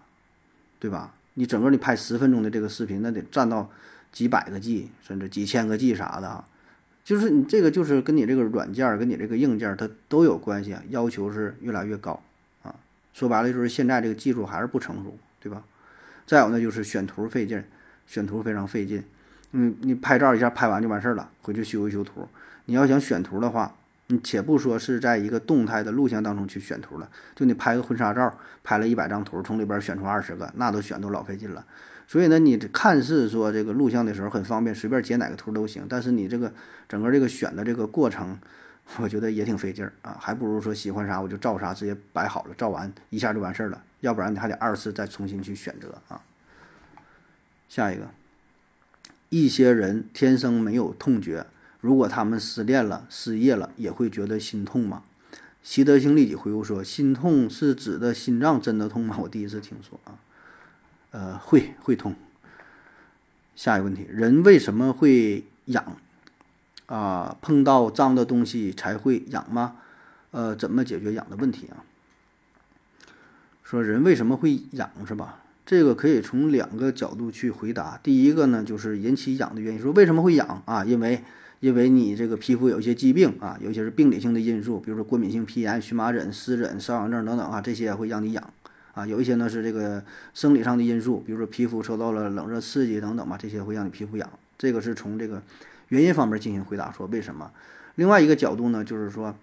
[0.79, 1.13] 对吧？
[1.35, 3.69] 你整个你拍十分钟的这个视频，那得占到
[4.11, 6.43] 几百个 G，甚至几千个 G 啥的啊。
[7.03, 12.19] 就是你这个就是跟你这个软件儿跟你这个硬件儿它都有关系啊，要求是越来越高
[12.63, 12.73] 啊。
[13.13, 15.61] 说白了就是现在这个技术还是不成熟，对吧？
[16.25, 17.63] 再有呢就是选图费劲，
[18.07, 19.03] 选图非常费劲。
[19.51, 22.27] 嗯，你拍照一下拍完就完事儿了，回去修一修图。
[22.67, 23.73] 你要想选图的话。
[24.09, 31.65] 你且不说是在一个动态的录像当中去选图了，就你拍个婚纱照，拍了一百张图，从里边选出二十个，那都选都老费劲了。
[32.07, 36.53] 所以呢，你看似说这个录像的时候很方便，随便截哪个图都行，但是你这个
[36.87, 38.39] 整个这个选的这个过程，
[38.95, 43.83] 我觉得也挺费劲儿啊，还不如说喜欢啥我就照啥，直接摆好了，照完一下就完事儿了。
[43.99, 46.21] 要不然你还得二次再重新去选择啊。
[47.67, 48.07] 下一个，
[49.27, 51.45] 一些人天生没有痛觉。
[51.87, 55.03] 如果他们失恋了、失业了，也会觉得心痛吗？
[55.63, 59.17] 习德兴立即回复说：“心痛是指的心脏真的痛吗？
[59.21, 60.19] 我第一次听说啊。
[61.11, 62.13] 呃，会会痛。
[63.55, 65.95] 下一个问题：人为什么会痒？
[66.87, 69.77] 啊，碰到脏的东西才会痒吗？
[70.31, 71.87] 呃，怎么解决痒的问题啊？
[73.63, 75.39] 说人为什么会痒是吧？
[75.65, 77.97] 这个可以从两个角度去回答。
[78.03, 79.81] 第一个呢，就是引起痒的原因。
[79.81, 80.83] 说为什么会痒啊？
[80.83, 81.23] 因为
[81.59, 88.53] 因为你这个皮肤有一些疾病啊，尤其是病理性的因素，比如说过敏性皮炎、荨麻疹、湿疹、瘙痒症等等啊，这些会让你痒
[88.93, 89.07] 啊。
[89.07, 94.29] 有一些呢是这个生理上的因素，比如说皮肤受到了冷热刺激等等吧，这些会让你皮肤痒。
[94.57, 95.41] 这个是从这个
[95.87, 97.51] 原因方面进行回答，说为什么。
[97.95, 99.35] 另外一个角度呢，就是说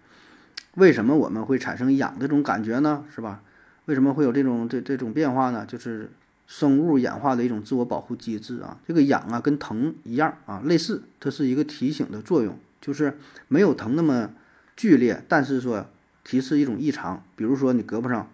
[0.76, 3.04] 为什么我们会产生痒这种感觉呢？
[3.12, 3.42] 是吧？
[3.86, 5.66] 为什么会有这种这这种变化呢？
[5.66, 6.10] 就是。
[6.46, 14.30] 生物演化的一种自我保护机制啊，这个痒啊跟疼一样啊，类似，它是一个提醒的作用，就是没有疼那么
[14.76, 15.86] 剧烈，但是说
[16.22, 18.30] 提示一种异常，比如说你胳膊上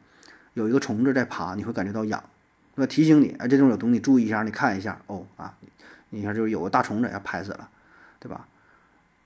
[0.55, 2.23] 有一个虫子在爬，你会感觉到痒，
[2.75, 5.57] 那提醒你，哎，这种有东西注意一下，你看一下，哦啊，
[6.11, 7.68] 你看就是有个大虫子要拍死了，
[8.18, 8.49] 对吧？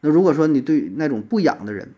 [0.03, 1.95] 那如果说你对那种不痒的人，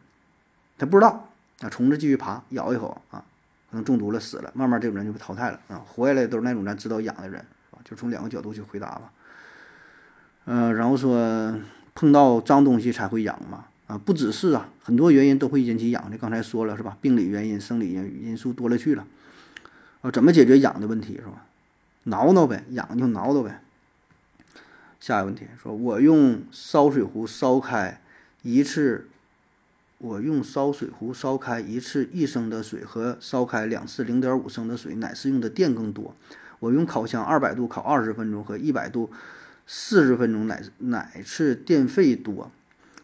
[0.79, 1.29] 他不知道
[1.61, 3.25] 啊，虫子继续爬，咬一口啊。
[3.68, 5.83] 可能中毒了，死了，慢慢这种人就被淘汰了啊！
[5.85, 7.44] 活下来都是那种咱知道痒的人，
[7.85, 9.11] 就从两个角度去回答吧。
[10.44, 11.59] 嗯，然后说
[11.94, 13.64] 碰到脏东西才会痒嘛？
[13.88, 16.16] 啊，不只是啊，很多原因都会引起痒的。
[16.16, 16.96] 刚才说了是吧？
[17.00, 19.05] 病理原因、生理因因素多了去了。
[20.02, 21.44] 啊，怎么解决痒的问题是吧？
[22.05, 23.61] 挠挠呗，痒就挠挠呗。
[25.00, 28.00] 下一个问题说，我用烧水壶烧开
[28.42, 29.09] 一次。
[29.98, 36.14] 我用烧水壶烧开一次一升的水和烧开两次零点五升的水，哪次用的电更多？
[36.61, 39.11] 我用烤箱二百度烤二十分钟和一百度
[39.66, 42.50] 四十分钟，哪哪次电费多？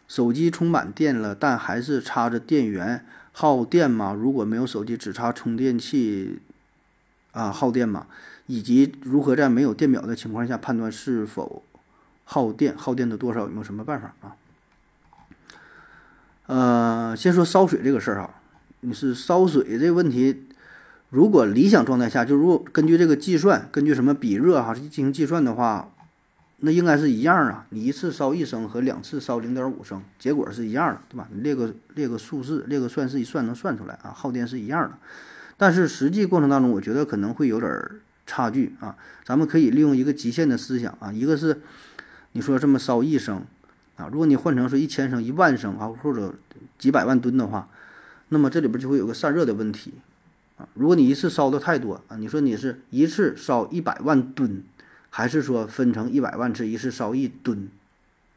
[0.07, 4.13] 手机充满电了，但还是插着电源，耗电吗？
[4.13, 6.39] 如果没有手机，只插充电器，
[7.31, 8.05] 啊，耗电吗？
[8.45, 11.63] 以及如何在没有电表的情况下判断是否
[12.25, 12.75] 耗电？
[12.77, 13.41] 耗电的多少？
[13.41, 14.35] 有没有什么办法啊？
[16.53, 18.29] 呃，先说烧水这个事儿哈，
[18.81, 20.43] 你是烧水这个问题，
[21.09, 25.89] 如果理想状态下，就如果根据这个计算，根据什么比热哈进行计算的话，
[26.59, 27.65] 那应该是一样啊。
[27.71, 31.27] 你一次烧一升和两次烧零点五升，结果是一样的，对吧？
[31.33, 34.95] 你列个列个数字，列个算式一算能算出来啊，耗电是一样的。
[35.57, 37.71] 但是实际过程当中，我觉得可能会有点
[38.27, 38.95] 差距啊。
[39.25, 41.63] 咱们可以利用一个极限的思想啊，一个是
[42.33, 43.43] 你说这么烧一升。
[43.95, 46.33] 啊，如果你换成是一千升、一万升啊，或者
[46.79, 47.69] 几百万吨的话，
[48.29, 49.93] 那么这里边就会有个散热的问题
[50.57, 50.67] 啊。
[50.73, 54.63] 如果你一次烧的太多啊，你说你是一次烧一百万吨，
[55.11, 57.69] 还是说分成一百万次，一次烧一吨，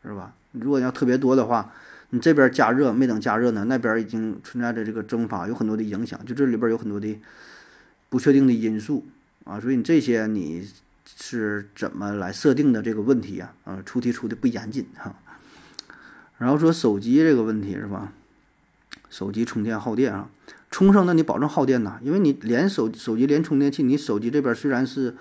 [0.05, 0.35] 是吧？
[0.53, 1.73] 如果要特别多的话，
[2.11, 7.19] 你这边加热没等加热呢，那边已经存在着这个蒸发，有很多的影响，就这里边有很多的
[8.11, 9.07] 不确定的因素
[9.45, 9.59] 啊。
[9.59, 10.69] 所以你这些你
[11.05, 13.55] 是怎么来设定的这个问题啊？
[13.65, 15.15] 啊，出题出的不严谨哈。
[16.39, 18.13] 然后说手机这个问题是吧？
[19.09, 20.29] 手机充电耗电啊，
[20.71, 25.15] 充上那你保证耗电呐，因为你连手手机连充电器，你手机这边虽然是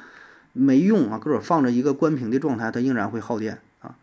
[0.54, 3.96] 没用啊，搁这放着一个关屏的状态，它仍然会耗电啊。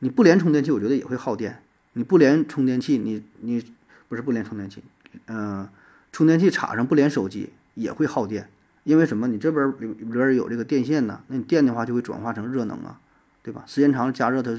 [0.00, 1.62] 你不连充电器，我觉得也会耗电。
[1.92, 3.62] 你不连充电器，你你
[4.08, 4.82] 不是不连充电器，
[5.26, 5.68] 嗯，
[6.10, 8.48] 充电器插上不连手机也会耗电，
[8.84, 9.28] 因为什么？
[9.28, 12.98] 你这边里边有这个电线呢，那你电的话就会转化成热能啊，
[13.42, 13.62] 对吧？
[13.66, 14.58] 时间长加热它。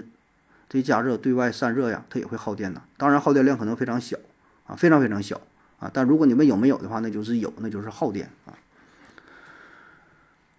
[0.69, 2.81] 这加热对外散热呀，它也会耗电的。
[2.97, 4.17] 当然，耗电量可能非常小
[4.65, 5.39] 啊，非常非常小
[5.79, 5.89] 啊。
[5.93, 8.53] 但如果你们有没有的话，那就是有，那就是耗电啊。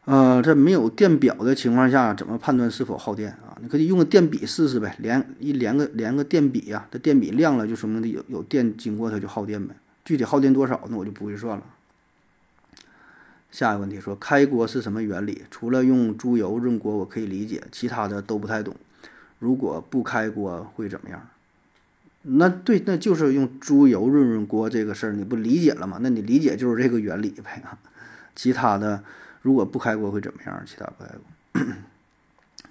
[0.06, 3.58] 呃，在没有电表的情况下，怎么判断是否耗电啊？
[3.60, 9.74] 你可以用个电笔试试呗，连一连个连个电笔呀，这电笔亮了就说明有有电经过它就耗电呗。
[10.06, 11.62] 具体耗电多少，那我就不会算了。
[13.50, 15.42] 下一个问题说，开锅是什么原理？
[15.50, 18.74] 除了用猪油润锅，我可以理解，其他的都不太懂。
[19.38, 21.28] 如果不开锅会怎么样？
[22.22, 25.98] 那对，那就是用猪油润润锅这个事儿，你不理解了吗？
[26.00, 27.78] 那你理解就是这个原理呗啊。
[28.34, 29.02] 其他的，
[29.42, 30.62] 如果不开锅会怎么样？
[30.66, 31.74] 其他不开锅，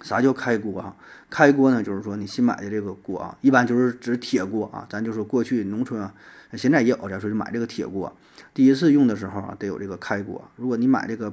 [0.02, 0.94] 啥叫开锅啊？
[1.28, 4.86] 开锅呢，就是说你新买的这个锅啊，一般就是指铁锅啊。
[4.88, 6.14] 咱就说过去农村啊，
[6.52, 8.14] 现在也有，咱说就买这个铁锅，
[8.54, 10.48] 第一次用的时候啊，得有这个开锅。
[10.56, 11.32] 如果你买这个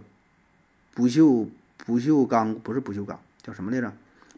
[0.93, 1.48] 不锈
[1.86, 3.93] 不锈钢，不是不锈钢，叫什么来着？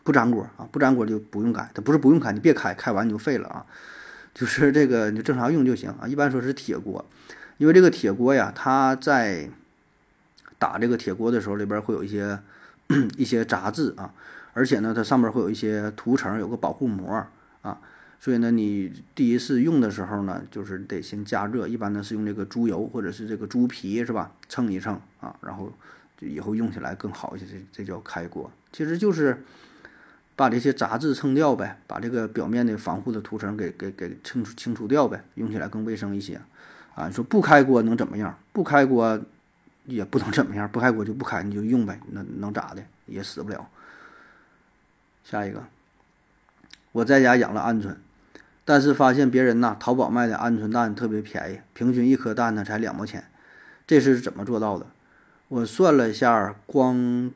[0.07, 3.65] 不粘锅啊，不粘锅就不用改，它不是不用开，你别开，开完你就废了啊。
[4.33, 6.07] 就是这个你就正常用就行啊。
[6.07, 7.05] 一般说是铁锅，
[7.57, 9.49] 因为这个铁锅呀，它在
[10.57, 12.39] 打这个铁锅的时候，里边会有一些
[13.17, 14.13] 一些杂质啊，
[14.53, 17.27] 而且呢，它上面会有一些涂层，有个保护膜
[17.61, 17.77] 啊。
[18.17, 25.69] 所以呢，你第一次用的时候呢，就是得先加热，一般呢是用这个猪油或者是这个猪皮是吧，蹭一蹭啊，然后
[26.17, 27.45] 就以后用起来更好一些。
[27.45, 29.43] 这这叫开锅，其实就是。
[30.38, 36.39] 把这些杂质蹭掉呗，把这个表面的防护的涂层给给给清除清除掉呗，用起来更卫生一些。
[36.93, 38.38] 啊，你说不开锅能怎么样？
[38.54, 39.19] 不开锅
[39.86, 42.84] 也不能怎么样，不开锅就不开，你就用呗，那能咋的？
[43.08, 43.67] 也死不了。
[45.23, 45.63] 下一个，
[46.91, 47.95] 我在家养了鹌鹑，
[48.63, 53.26] 但是发现别人呐，淘宝卖的鹌鹑蛋特别便宜，平均一颗蛋呢才两毛钱，
[53.88, 54.86] 这是怎么做到的？
[55.47, 57.32] 我算了一下，光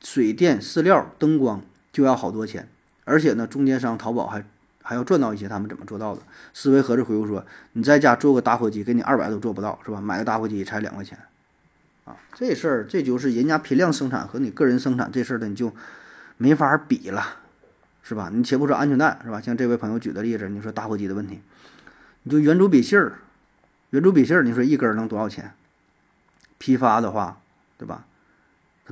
[0.00, 1.62] 水电、饲料、灯光。
[1.92, 2.68] 就要好多钱，
[3.04, 4.42] 而且呢，中间商淘宝还
[4.82, 5.46] 还要赚到一些。
[5.46, 6.22] 他们怎么做到的？
[6.54, 10.00] 思维盒子回复说：“你在家做个打火机，给你二百都做不到，是吧？
[10.00, 11.18] 买个打火机才两块钱，
[12.04, 15.72] 啊，这事儿这就是人家批量生产和你个人生产这事儿的，你就
[16.38, 17.36] 没法比了，
[18.02, 18.30] 是吧？
[18.32, 19.40] 你且不说安全带，是吧？
[19.40, 21.40] 像这位朋友举的例子，你说打火机的问题，
[22.22, 23.18] 你就圆珠笔芯儿，
[23.90, 25.52] 圆珠笔芯儿，你说一根能多少钱？
[26.58, 27.40] 批发的话，
[27.76, 28.06] 对吧？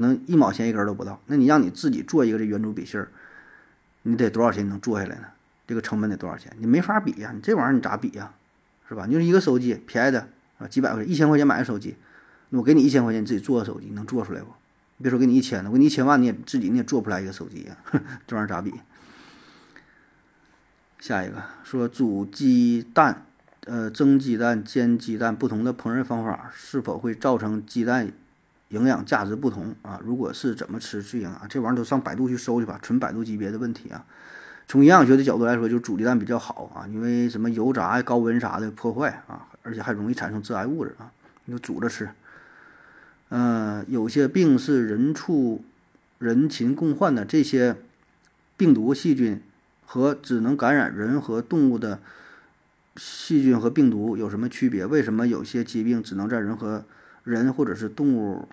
[0.01, 3.09] 能一毛钱一根都不到，那你让你自己做一个这圆珠笔芯儿，
[4.03, 5.27] 你得多少钱能做下来呢？
[5.67, 6.53] 这个成本得多少钱？
[6.59, 7.31] 你没法比呀！
[7.35, 8.33] 你这玩意儿你咋比呀？
[8.89, 9.07] 是吧？
[9.07, 11.95] 你就一个手机便宜的啊，几百块钱，一千块钱买个手机，
[12.49, 14.49] 那我给你一千块钱，你自己做个手机能做出来不？
[15.01, 17.77] 别说给你一千了，我给你一千万，你也自己你也做不出来一个手机呀！
[18.27, 18.75] 这玩意儿咋比？
[20.99, 23.25] 下一个说煮鸡蛋，
[23.65, 28.13] 呃，蒸鸡蛋、煎鸡蛋，不同的烹饪方法是否会造成鸡蛋？
[28.71, 31.49] 营养价值不同啊，如果是怎么吃最营养？
[31.49, 34.05] 这玩意儿都上百度去搜去吧，纯百度级别的问题啊。
[34.69, 41.11] 从营养学的角度来说，就是煮鸡蛋比较好啊，因为什么油炸、高温啥的破坏啊，而且还容易产生致癌物质啊，
[41.47, 42.09] 你就煮着吃。
[43.31, 45.65] 嗯，有些病是人畜
[46.19, 47.75] 人禽共患的，这些
[48.57, 49.43] 病毒细菌
[49.85, 51.99] 和只能感染人和动物的
[52.95, 54.87] 细菌和病毒有什么区别？
[54.87, 56.85] 为什么有些疾病只能在人和
[57.25, 58.49] 人或者是动物？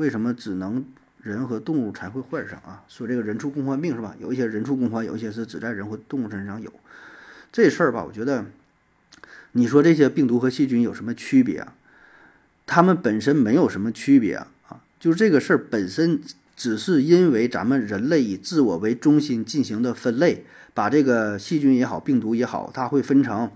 [0.00, 0.82] 为什么只能
[1.22, 2.82] 人和动物才会患上啊？
[2.88, 4.16] 说这个人畜共患病是吧？
[4.18, 6.72] 有一些人畜共患，有一些是只在人或动物身上有。
[7.52, 8.46] 这事儿吧，我觉得，
[9.52, 11.74] 你说这些病毒和细菌有什么区别啊？
[12.64, 14.48] 它们本身没有什么区别啊，
[14.98, 16.18] 就是这个事儿本身
[16.56, 23.50] 只是因为咱们人类以自我为中心进行的分类，把这个细菌也好，病毒也好，它会分成，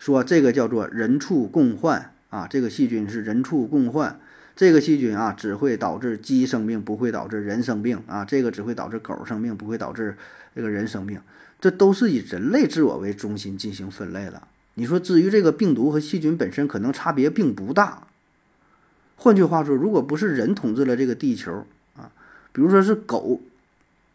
[0.00, 4.18] 说这个叫做人畜共患啊，这个细菌是人畜共患。
[4.56, 8.24] 这个细菌啊，只会导致鸡生病，不会导致人生病啊。
[8.24, 10.16] 这个只会导致狗生病，不会导致
[10.54, 11.20] 这个人生病。
[11.60, 14.46] 这都是以人类自我为中心进行分类了。
[14.74, 18.04] 你说，至于这个病毒和细菌本身，可能差别并不大。
[19.16, 22.10] 换句话说，如果不是人统治了这个地球啊，
[22.52, 23.40] 比如说是狗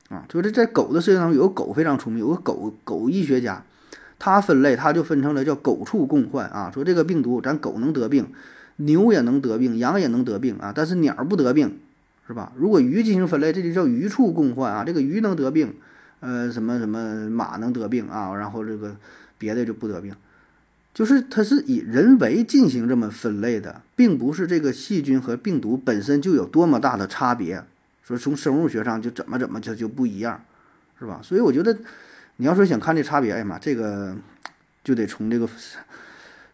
[0.09, 3.63] 啊，就是在狗的世界当中，有个狗非常出名，有个狗狗医学家，
[4.17, 8.27] 他分类他就分成了叫狗畜共患啊，说这个病毒咱狗能得病。
[8.81, 11.79] 牛也能得病，羊也能得病啊，但是鸟不得病，
[12.27, 12.51] 是吧？
[12.55, 14.83] 如果鱼进行分类，这就叫鱼畜共患啊。
[14.83, 15.73] 这个鱼能得病，
[16.21, 18.95] 呃，什么什么马能得病啊，然后这个
[19.37, 20.15] 别的就不得病。
[20.93, 27.63] 就是它是以人为进行这么分类的，并不是这个细菌和病毒本身就有多么大的差别。
[28.03, 30.43] 说从生物学上就怎么怎么就就不一样，
[30.97, 31.19] 是吧？
[31.21, 31.77] 所以我觉得
[32.37, 34.15] 你要说想看这差别，哎呀妈，这个
[34.83, 35.47] 就得从这个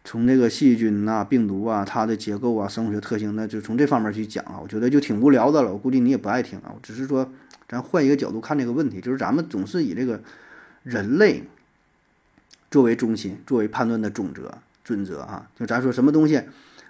[0.06, 4.58] 从这个细菌呐、病毒啊、它的结构啊、生物学特性，那就从这方面去讲啊。
[4.62, 6.72] 我觉得就挺无聊的了，我估计你也不爱听啊。
[6.74, 7.30] 我只是说，
[7.68, 10.22] 咱换一个角度看这个问题，就是咱们总是以这个
[10.82, 11.42] 人类。
[12.68, 16.42] 作为中心，作为判断的准则准则啊，就咱说什么东西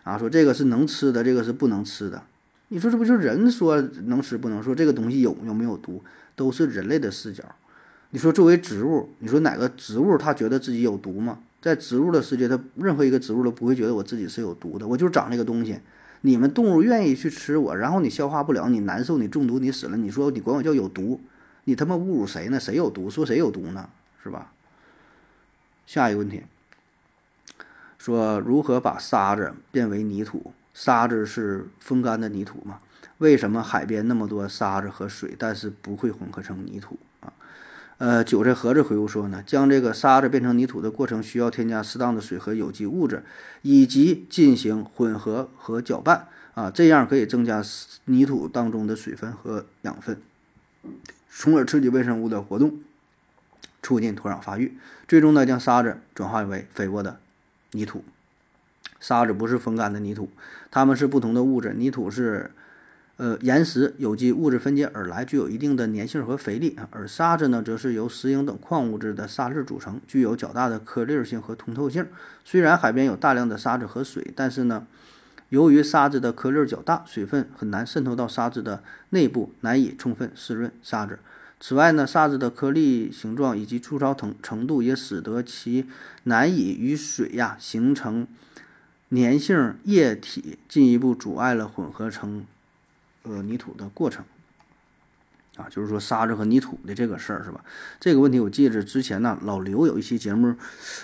[0.05, 2.23] 啊，说这个是能吃的，这个是不能吃的。
[2.69, 6.03] 你说这不就人说能吃不能说这个东西有有没有毒，
[6.35, 7.45] 都是人类的视角。
[8.11, 11.41] 你说作为植物，你说哪个植物它觉得自己有毒吗？
[11.67, 14.87] 在植物的世界，它任何一个植物都不会觉得我自己是有毒的。
[14.87, 15.81] 我就长这个东西，
[16.21, 21.21] 你们动物愿意去吃我，然后你消化不了，你难受，你中毒，你死了，你说你管我叫有毒，
[21.65, 22.61] 你他妈侮辱谁呢？
[22.61, 23.11] 谁有毒？
[23.11, 23.91] 说谁有毒呢？
[24.23, 24.53] 是吧？
[25.89, 26.45] 下一个问题，
[27.99, 30.53] 说如何把沙子变为泥土？
[30.73, 32.79] 沙子是风干的泥土吗？
[33.19, 37.33] 为什么海边那么多沙子和水，但是不会混合成泥土啊？
[37.99, 43.25] 呃，韭菜盒子回复说呢，将这个沙子变成泥土的过程需要添加适当的水和有机物质，
[43.63, 47.63] 以及进行混合和搅拌啊，这样可以增加
[48.05, 50.21] 泥土当中的水分和养分，
[51.31, 52.81] 从而刺激微生物的活动。
[53.83, 57.21] 促进土壤发育，最终呢将沙子转化为肥沃的
[57.71, 58.03] 泥土。
[58.99, 60.29] 沙子不是风干的泥土，
[60.73, 61.73] 它们是不同的物质。
[61.73, 62.51] 泥土是
[63.17, 72.07] 呃岩石有机物质分解而来，具有一定的粘性和肥力而沙子呢，则是由石英等矿物质的沙粒组成，具有较大的颗粒性和通透性。
[72.45, 74.87] 虽然海边有大量的沙子和水，但是呢，
[75.49, 81.19] 由于沙子的颗粒较大，水分很难渗透到沙子的内部，难以充分湿润沙子。
[81.59, 85.87] 此外呢，沙子的颗粒形状以及粗糙程程度也使得其
[86.25, 88.27] 难以与水呀形成
[89.11, 92.45] 粘性液体，进一步阻碍了混合成
[93.27, 94.25] 呃泥土的过程。
[95.57, 97.65] 啊，就是说沙子和泥土的这个事儿是吧？
[97.99, 100.55] 这个问题我记着之前呢，老刘有一期节目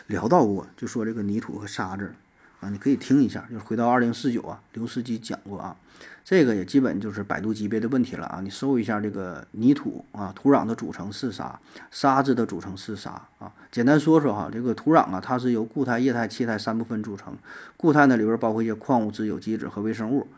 [0.08, 2.12] 聊到过，就说这个泥土和沙子
[2.60, 5.74] 啊，你可以听一下，就是回到二零四九啊，刘司机讲过啊。
[6.22, 8.40] 这个也基本就是百度级别的问题了啊！
[8.42, 11.58] 你搜一下这个泥土啊，土壤的组成是啥？
[11.90, 13.50] 沙子的组成是啥啊？
[13.70, 17.34] 简单说说哈，这个土壤啊，它是由固态、液态、气态三部分组成。
[17.78, 20.28] 固态呢里边包括一些矿物质、有机质和微生物。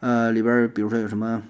[0.00, 1.42] 呃，里边比如说有什么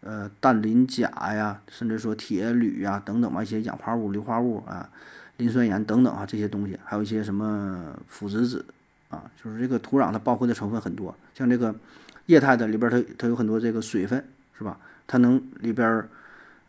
[0.00, 4.88] 呃氮、磷、钾呀，甚至说铁、铝呀等等吧，一些氧化物、硫化物啊、
[5.36, 8.64] 磷酸盐等等啊这些东西，还有一些什么腐殖质
[9.08, 11.74] 啊，就是这个土壤它包括的成分很多，像这个。
[12.26, 14.24] 液态的里边它它有很多这个水分，
[14.56, 14.78] 是吧？
[15.06, 16.02] 它能里边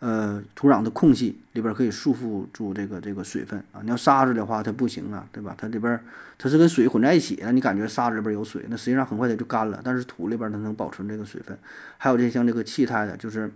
[0.05, 3.81] 呃土壤的空隙里边可以束缚住这个这个水分啊。
[3.81, 5.55] 你要沙子的话它不行啊，对吧？
[5.57, 5.99] 它里边
[6.37, 9.81] 它是跟水混在一起的，你感觉沙子里边有水，那实际上很快它就干了。
[9.83, 11.57] 但是土里边它能保存这个水分。
[11.97, 13.51] 还有这像这个气态的，就是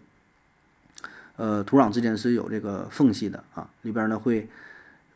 [1.35, 4.49] 呃土壤之间是有这个缝隙的啊，里边呢会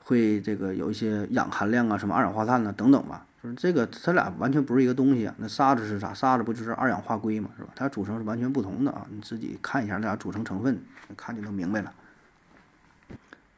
[0.03, 3.25] 会这个有一些氧含量啊，什么二氧化碳啊等等吧。
[3.41, 5.35] 就是这个，它俩完全不是一个东西啊。
[5.37, 6.13] 那沙子是啥？
[6.13, 7.71] 沙子不就是二氧化硅嘛，是吧？
[7.75, 9.05] 它组成是完全不同的啊。
[9.09, 10.79] 你自己看一下那俩组成成分，
[11.15, 11.93] 看就能明白了。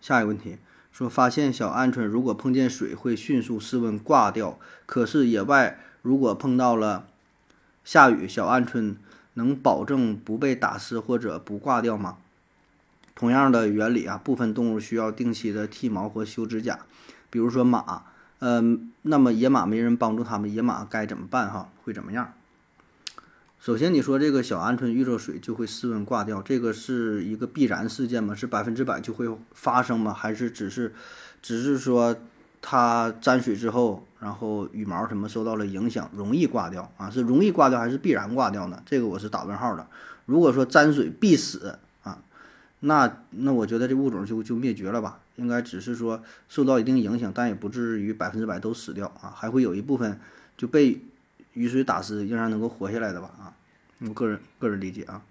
[0.01, 0.57] 下一个问题
[0.91, 7.07] 说，发现小鹌鹑如果碰见水会迅速室温挂掉，可是野外如果碰到了
[7.83, 8.95] 下雨，小鹌鹑
[9.33, 12.17] 能保证不被打湿或者不挂掉吗？
[13.13, 16.79] 同样的原理啊，部分动物需要定期的剃毛或修指甲，
[17.29, 18.03] 比如说马。
[18.39, 21.49] 嗯，那么野马没人帮助他们，野马该怎么办？
[21.49, 22.33] 哈，会怎么样？
[23.65, 28.35] 首先，你说这个小鹌鹑遇着水就会室温挂掉，这个是一个必然事件吗？
[28.35, 30.13] 是百分之百就会发生吗？
[30.13, 30.93] 还是只是，
[31.41, 32.15] 只是说
[32.61, 37.09] 它沾水之后，然后羽毛什么受到了影响，容易挂掉啊？
[37.09, 38.79] 是容易挂掉还是必然挂掉呢？
[38.85, 39.87] 这个我是打问号的。
[40.27, 42.21] 如果说沾水必死啊，
[42.81, 45.21] 那那我觉得这物种就就灭绝了吧？
[45.37, 50.19] 应该只是说受到一定影响，但也不至于百分之百都死掉啊，还会有一部分
[50.55, 51.01] 就被
[51.53, 53.53] 雨水打湿，仍然能够活下来的吧啊，
[53.99, 55.21] 我个人个人理解啊。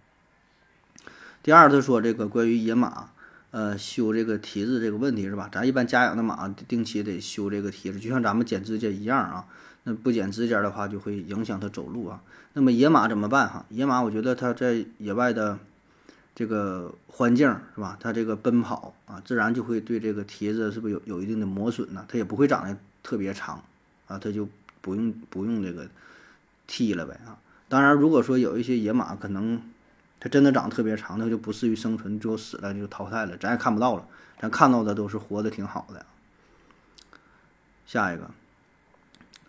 [1.42, 3.10] 第二，他说这个关于野马，
[3.50, 5.48] 呃，修这个蹄子这个问题是吧？
[5.52, 9.46] 咱一般家养的马定期得修这个蹄子，就像咱们剪指甲一样啊。
[9.82, 12.22] 那不剪指甲的话，就会影响它走路啊。
[12.54, 13.66] 那么野马怎么办哈？
[13.70, 15.58] 野马我觉得它在野外的。
[16.36, 17.96] 这个环境是吧？
[18.00, 22.04] 它这个奔跑啊，自然就会对这个蹄子是不是有有一定的磨损呢？
[22.08, 23.62] 它也不会长得特别长
[24.08, 24.48] 啊，它就
[24.80, 25.86] 不用不用这个
[26.66, 27.38] 剃了呗啊。
[27.74, 29.60] 当然，如果说有一些野马可能
[30.20, 34.06] 它真的长得特别长，那就不适于生存，就死了就淘汰了，咱也看不到了。
[34.40, 36.06] 咱看到的都是活的挺好的。
[37.84, 38.30] 下一个，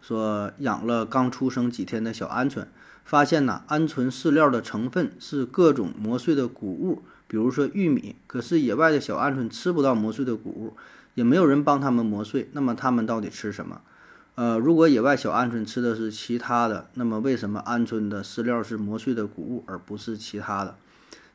[0.02, 2.66] 说养了刚出生几天的小鹌鹑，
[3.04, 8.16] 发现呢，鹌鹑饲料的成分是各种磨碎的谷物，比如说玉米。
[8.26, 10.76] 可是野外的小鹌鹑吃不到磨碎的谷物，
[11.14, 12.50] 也没有人帮它们磨碎。
[12.54, 13.82] 那么它们到底吃什么？
[14.36, 20.76] 呃，如果野外小鹌鹑吃的是其他的，那么为什么鹌鹑的饲料是磨碎的谷物，而不是其他的？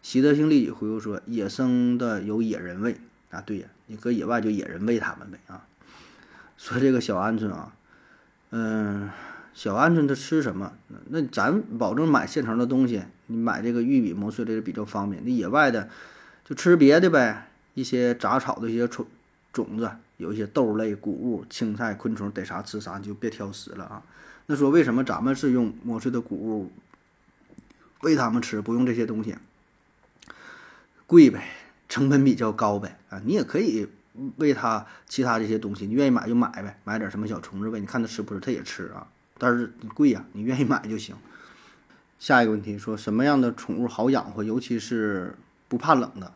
[0.02, 2.96] 习德性立即回复说：“野生的有野人喂
[3.30, 5.66] 啊，对呀，你搁野外就野人喂它们呗啊。”
[6.56, 7.74] 说这个小鹌鹑啊。
[8.50, 9.10] 嗯，
[9.54, 10.72] 小鹌鹑它吃什么？
[11.08, 15.22] 那咱保证买现成的东西，你买这个玉米磨碎的比较方便。
[15.24, 15.88] 那野外的
[16.44, 19.06] 就吃别的呗，一些杂草的一些种
[19.52, 19.90] 种子，
[20.20, 24.02] 有一些豆类、谷物、青菜、昆虫，逮啥吃啥，你就别挑食了啊。
[24.46, 26.70] 那说为什么咱们是用磨碎的谷物
[28.02, 29.36] 喂它们吃，不用这些东西？
[31.06, 31.48] 贵呗，
[31.88, 33.20] 成本比较高呗啊。
[33.24, 33.88] 你也可以。
[34.36, 39.06] 喂它其他这些东西，你愿意买就买呗，买点什么小虫子喂，你看它吃不吃，它也吃啊。
[39.38, 41.14] 但是贵呀，你愿意买就行。
[42.18, 45.34] 下一个问题说什么样的宠物好养活，尤其是
[45.68, 46.34] 不怕冷的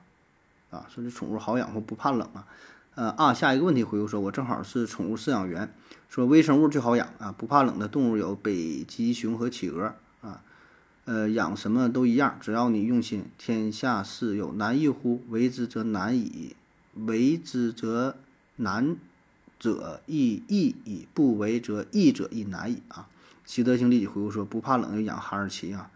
[0.71, 0.87] 啊？
[0.89, 2.47] 说这宠物好养活不怕冷啊？
[2.95, 5.75] 呃啊，下一个问题回复说，我正好是宠物饲养员，
[6.09, 10.41] 说微生物最好养啊，不怕冷的动物有北极熊和企鹅啊。
[11.05, 15.23] 呃，养什么都一样，只要你用心，天下事有难易乎？
[15.29, 16.57] 为之则难矣。
[16.95, 18.15] 为之则
[18.57, 18.97] 难
[19.59, 23.09] 者亦易矣，不为则易者亦难矣啊！
[23.45, 25.91] 习德兴立即回复说：“不怕冷就养哈士奇啊！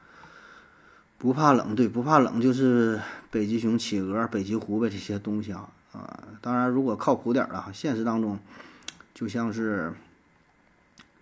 [1.16, 6.18] 不怕冷，对，不怕冷就是北极熊、企鹅、北极狐呗，这些东西啊啊！
[6.40, 8.38] 当然，如果靠谱点的，现实当中
[9.14, 9.92] 就像是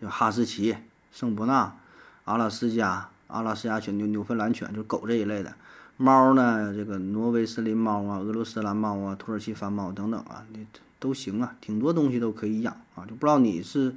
[0.00, 0.76] 有哈士奇、
[1.12, 1.76] 圣伯纳、
[2.24, 5.54] 阿拉斯加、阿拉斯加犬、纽纽芬兰犬，就狗这一类的。”
[5.98, 6.74] 猫呢？
[6.74, 10.66] 这个挪威森林猫啊，俄罗斯蓝猫啊，土耳其番猫等等啊，你
[10.98, 13.94] 都行啊，挺多东西都可以养啊，就不知道你是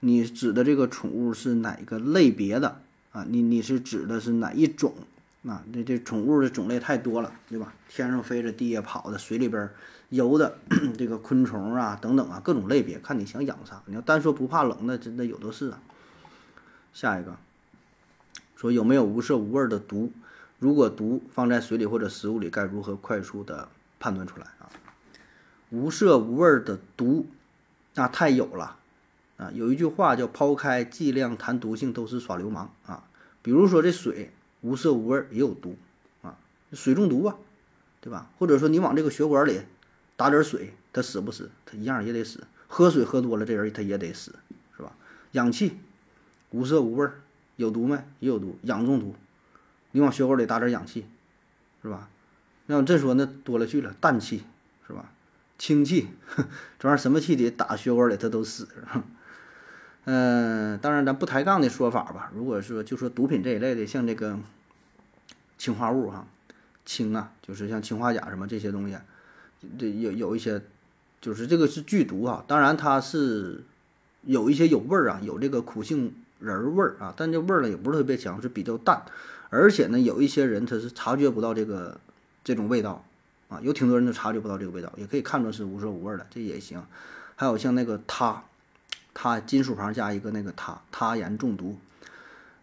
[0.00, 2.80] 你指的这个宠物是哪个类别的
[3.12, 3.26] 啊？
[3.28, 4.94] 你你是指的是哪一种
[5.46, 5.62] 啊？
[5.70, 7.74] 这这宠物的种类太多了，对吧？
[7.90, 9.68] 天上飞着，地下跑的，水里边
[10.14, 10.58] 游的，
[10.96, 13.82] 这个昆虫啊等等啊，各种类别，看你想养啥。
[13.86, 15.80] 你要单说不怕冷，那真的有的是啊。
[16.92, 17.36] 下一个
[18.54, 20.12] 说有没有无色无味的毒？
[20.60, 24.70] 如果毒放在水里或者食物里，该如何快速的判断出来啊？
[25.70, 27.26] 无色无味的毒，
[27.94, 28.76] 那太有了
[29.36, 29.50] 啊！
[29.52, 33.02] 有一句话叫“抛开剂量谈毒性都是耍流氓”啊。
[33.42, 35.76] 比如说这水无色无味也有毒
[36.22, 36.38] 啊，
[36.72, 37.36] 水中毒啊，
[38.00, 38.30] 对吧？
[38.38, 39.60] 或者说你往这个血管里
[40.16, 41.50] 打点水，它死不死？
[41.66, 42.44] 它一样也得死。
[42.66, 44.34] 喝水喝多了，这人他也得死，
[44.76, 44.92] 是吧？
[45.32, 45.78] 氧气
[46.50, 47.08] 无色无味，
[47.56, 47.96] 有毒没？
[48.18, 49.14] 也有毒，氧中毒。
[49.92, 51.06] 你往血管里打点氧气，
[51.82, 52.08] 是吧？
[52.66, 54.42] 那要这说那多了去了，氮气
[54.86, 55.12] 是吧？
[55.56, 56.08] 氢气，
[56.80, 59.04] 这玩意儿什么气体打血管里它都死，是吧？
[60.06, 62.32] 嗯，当然咱不抬杠的说法吧。
[62.34, 64.38] 如果说就说毒品这一类的，像这个
[65.56, 66.26] 氰化物哈，
[66.84, 68.96] 氢啊，就是像氰化钾什么这些东西，
[69.78, 70.60] 这有有一些，
[71.20, 72.44] 就是这个是剧毒啊。
[72.46, 73.62] 当然它是
[74.22, 79.02] 有一些有味儿啊，有这个苦杏仁味儿啊，但这味儿呢也不是特别强，是比较淡。
[79.50, 82.00] 而且呢，有一些人他是察觉不到这个
[82.42, 83.04] 这种味道
[83.48, 86.82] 啊，有挺多人都察觉不到这个味道，也可以看作是无色无味的，这也行。
[87.36, 88.42] 还有像那个他，
[89.12, 91.76] 他金属旁加一个那个他，他盐中毒，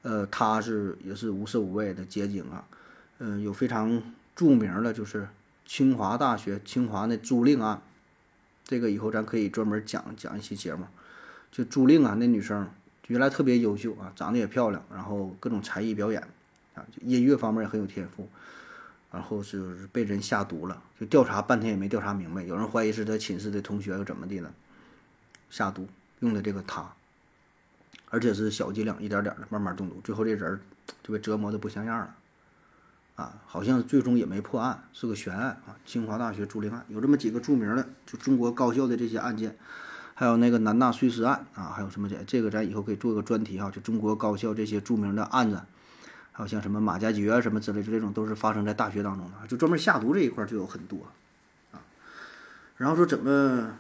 [0.02, 2.66] 呃，他是也是无色无味的结晶啊。
[3.20, 4.02] 嗯，有非常
[4.36, 5.28] 著名的，就是
[5.72, 7.82] 清华大学清华那朱令案，
[8.65, 10.86] 这个以后咱可以专门讲讲一期节目。
[11.49, 12.69] 就朱令啊，那女生
[13.07, 16.22] 原来特别优秀啊，长得也漂亮，然后各种才艺表演。
[16.76, 18.28] 啊，音乐方面也很有天赋，
[19.13, 24.53] 然后就是被人下毒了，就调查半天也没调查明白，有人怀疑是他寝室的同学又怎么的了，
[25.49, 25.88] 下毒
[26.19, 26.93] 用的这个他，
[28.09, 30.59] 而且是小剂量，一点点的慢慢中毒，最后这人
[31.01, 32.13] 就被折磨的不像样了，
[33.16, 35.76] 啊，好像最终也没破案，是个悬案啊。
[35.86, 39.55] 清华大学朱令案有这么几个著名的，就中国高校的这些案件，
[40.16, 45.62] 还有那个南大碎尸案啊，还有什么这这个咱以后可以做个专题哈，就中国高校这些著名的案子。
[46.34, 51.05] 还有像什么马加爵啊什么之类，就这种都是发生在大学当中的，就专门下毒这一块就有很多，
[51.74, 51.84] 啊，
[52.78, 53.74] 然后说怎么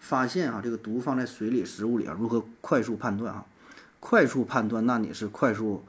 [0.00, 3.44] 发现啊这个毒放在水里、食物里啊，如何快速判断啊？
[4.00, 5.84] 快速判断，那你是快速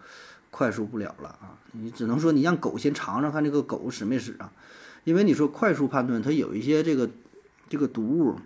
[0.49, 1.57] 快速不了了啊！
[1.73, 4.51] 你只能说你让狗先尝尝看这个狗使没使啊？
[5.03, 7.09] 因为你说快速判断，它有一些这个
[7.69, 8.39] 这个毒物。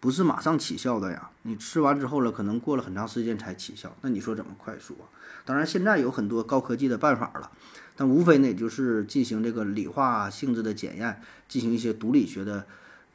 [0.00, 3.96] 不是马上起效的呀，你吃完之后了，可能过了很长时间才起效。
[4.02, 5.10] 那你说怎么快速啊？
[5.44, 7.50] 当然，现在有很多高科技的办法了，
[7.96, 12.64] 但无非呢，就是进行这个理化性质的检验，进行一些毒理学的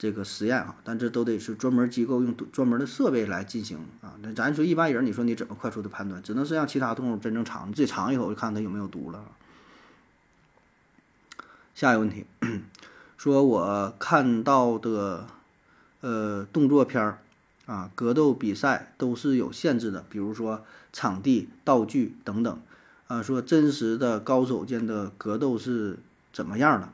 [0.04, 4.12] 这个实验啊，但这都得是专门机构用专门的设备来进行啊。
[4.22, 6.22] 那咱说一般人，你说你怎么快速的判断？
[6.22, 9.24] 只能是让其他动物真正尝，你自己尝一口，就看它有没有毒了。
[11.74, 12.26] 下一个问题，
[13.16, 15.26] 说我看到的
[16.02, 17.20] 呃动作片儿
[17.66, 22.62] 啊，格斗比赛都是有限制的，比如说场地、道具等等
[23.08, 23.24] 啊。
[23.24, 26.00] 说真实的高手间的格斗是
[26.34, 26.90] 怎么样的？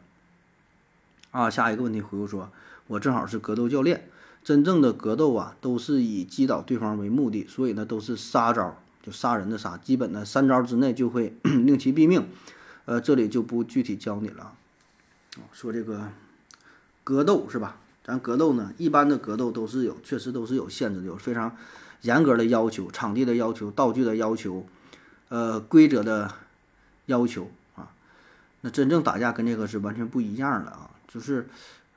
[1.31, 2.51] 啊，下一个问题回复说。
[2.89, 4.09] 我正好是格斗教练，
[4.43, 12.27] 真正的格斗啊，都是以击倒对方为目的，所以呢，都是杀招，就杀人的杀，基本呢三招之内就会 令其毙命。
[12.85, 14.53] 呃，这里就不具体教你了。
[15.53, 16.09] 说这个
[17.03, 17.77] 格斗是吧？
[18.03, 21.55] 咱格斗呢，一般的格斗都是有，确实都是有限制的，有非常
[22.01, 24.65] 严格的要求，场地的要求，道具的要求，
[25.27, 26.33] 呃，规则的
[27.05, 27.91] 要求啊。
[28.61, 31.47] 那真正打架跟这个是完全不一样的啊，就是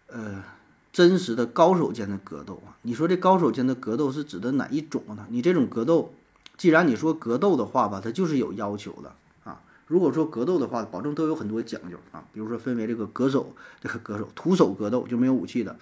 [0.09, 0.45] 呃。
[0.93, 5.27] 真实的高手间的格斗啊，你说这高手间的格斗是指的哪一种呢？
[5.31, 6.13] 你这种格斗，
[6.59, 9.15] 既然你说格斗的话吧，它就是有要求的
[9.45, 9.63] 啊。
[9.87, 12.23] 如果说格斗的话，保证都有很多讲究啊。
[12.35, 15.75] 比如说分为这个格手，这个格手徒手格斗就没有武器的，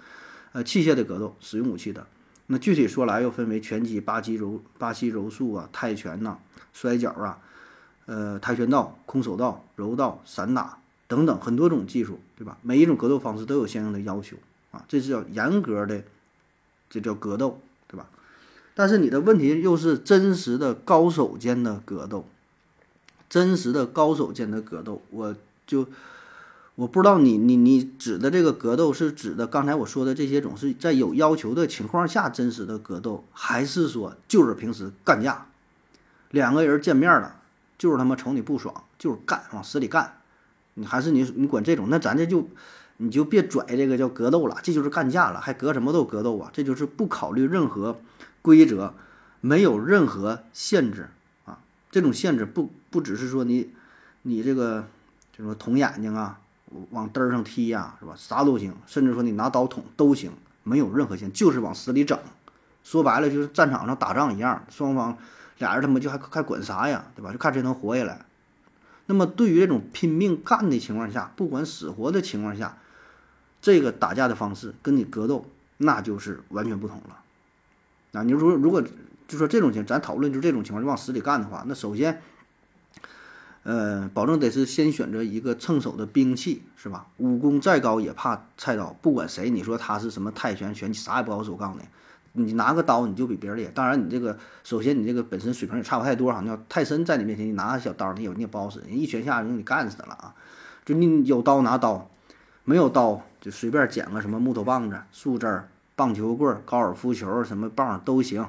[0.53, 2.07] 呃，器械的格斗使用武器的。
[2.47, 6.39] 那具体说来又分为拳击、巴西柔、巴西柔术啊、泰拳呐、
[6.73, 7.39] 摔跤啊、
[8.07, 12.57] 呃，跆拳道、空手道、柔道、散打等等很多种技术，对吧？
[12.63, 14.37] 每一种格斗方式都有相应的要求。
[14.71, 16.03] 啊，这是叫严格的，
[16.89, 18.07] 这叫格斗，对吧？
[18.75, 22.25] 但是你的问题又是真实的高手间的格斗，
[23.29, 25.35] 真实的高手间的格斗，我
[25.67, 25.89] 就
[26.77, 35.49] 我不知道你你你指的这个格斗是指的刚才我说的这些种是在有要求的情况下真实的格斗，还是说就是平时干架，
[36.31, 37.41] 两个人见面了，
[37.77, 40.21] 就是他妈瞅你不爽，就是干往死里干，
[40.75, 42.49] 你还是你你管这种，那咱这就。
[43.03, 46.51] 你就别拽这个叫格斗了，这就是干架了，还格什么斗格斗啊？
[46.53, 47.99] 这就是不考虑任何
[48.43, 48.93] 规则，
[49.41, 51.09] 没有任何限制
[51.47, 51.61] 啊！
[51.91, 53.71] 这种限制不不只是说你
[54.21, 54.85] 你这个
[55.35, 56.41] 就说捅眼睛啊，
[56.91, 58.13] 往嘚儿上踢呀，是吧？
[58.19, 60.31] 啥都行，甚至说你拿刀捅都行，
[60.63, 62.19] 没有任何限，就是往死里整。
[62.85, 65.17] 说白了就是战场上打仗一样，双方
[65.57, 67.33] 俩人他妈就还还管啥呀，对吧？
[67.33, 68.27] 就看谁能活下来。
[69.07, 72.77] 那么对于这种拼命干的情况下，不管死活的情况下。
[73.63, 75.45] 这个打架的方式跟你格斗
[75.77, 78.83] 那就是完全不同了，啊，你说如果
[79.27, 82.21] 就说这种情，咱讨论就这种情况就往死里干的话，那首先，
[83.63, 87.07] 呃，保证得是先选择一个趁手的兵器，是吧？
[87.17, 91.79] 武功再高也怕菜刀，不管谁，你说他是什么泰拳拳，啥也不好手，告诉
[92.33, 93.71] 你，你拿个刀你就比别人厉害。
[93.73, 100.35] 当然你这个首先你这个本身水平也差不太多哈，你要泰森在你面前你拿个小刀，你也你也不好使，人一拳下就给你干死了啊！
[100.85, 102.11] 就你有刀拿刀，
[102.65, 103.23] 没有刀。
[103.41, 105.63] 就随便捡个什么木头棒子、树枝、
[105.97, 108.47] 棒球棍、高尔夫球什么棒都行，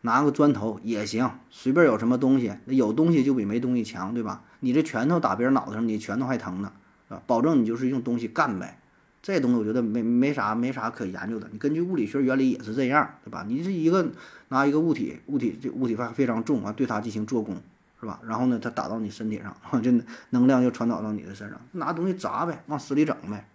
[0.00, 4.42] 拿个砖头也行，随便有什么东西，那有东西就比没东西强，对吧？
[4.60, 6.72] 你这拳头打别人脑袋上，你拳头还疼呢，
[7.08, 7.22] 是吧？
[7.26, 8.78] 保证你就是用东西干呗。
[9.20, 13.44] 这东西我觉得没没啥没啥可研究的，你根据物理学原理也是这样，对吧？
[13.46, 14.10] 你是一个
[14.48, 17.56] 拿一个物体，物体这物体非非常重啊，对它进行做功，
[18.00, 18.18] 是吧？
[18.26, 19.92] 然后呢，它打到你身体上， 就
[20.30, 23.46] 能量就传导到你的身上，拿东西砸呗，往死里整呗。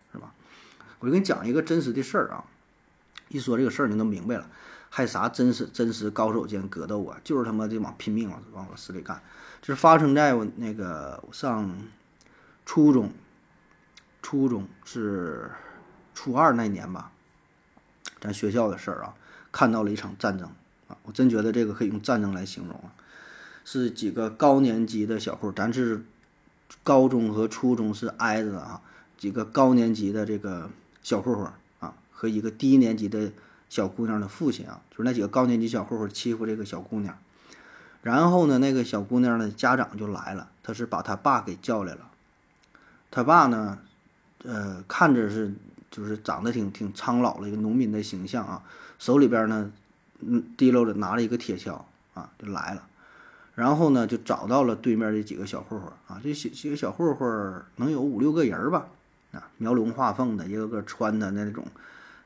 [1.00, 2.44] 我就给你讲一个真实的事儿啊，
[3.30, 4.50] 一说这个事儿你都明白了，
[4.90, 9.22] 还啥真实真实高手间格斗啊，就是他妈的往拼命往往死里干，
[9.62, 11.72] 这是发生在我那个上
[12.66, 13.12] 初中，
[14.24, 15.52] 初中是
[16.16, 17.12] 初二那年吧，
[18.20, 19.14] 咱学校的事儿啊，
[19.52, 20.50] 看到了一场战争
[20.88, 22.90] 啊，我真觉得这个可以用战争来形容啊，
[23.64, 26.04] 是几个高年级的小户，咱是
[26.82, 28.82] 高中和初中是挨着的啊，
[29.16, 30.72] 几个高年级的这个。
[31.08, 31.50] 小混混
[31.80, 33.32] 啊，和一个低年级的
[33.70, 37.18] 小姑娘的父亲啊，就是那几个高年级小混混欺负这个小姑娘，
[38.02, 42.10] 然后呢，那个小姑娘的家长就来了，他是把他爸给叫来了，
[43.10, 43.80] 他爸呢，
[44.44, 45.54] 呃，看着是
[45.90, 48.62] 就是长得挺挺苍老的一个农民的形象啊，
[49.00, 49.72] 手里边呢，
[50.20, 51.84] 嗯，提溜着拿了一个铁锹
[52.16, 52.86] 啊，就来了，
[53.56, 58.90] 然后呢，就找到了对面这几个小混混啊，这些几个小混混能有五六个人吧。
[59.32, 61.66] 啊，描龙画凤的，一个个穿的那种，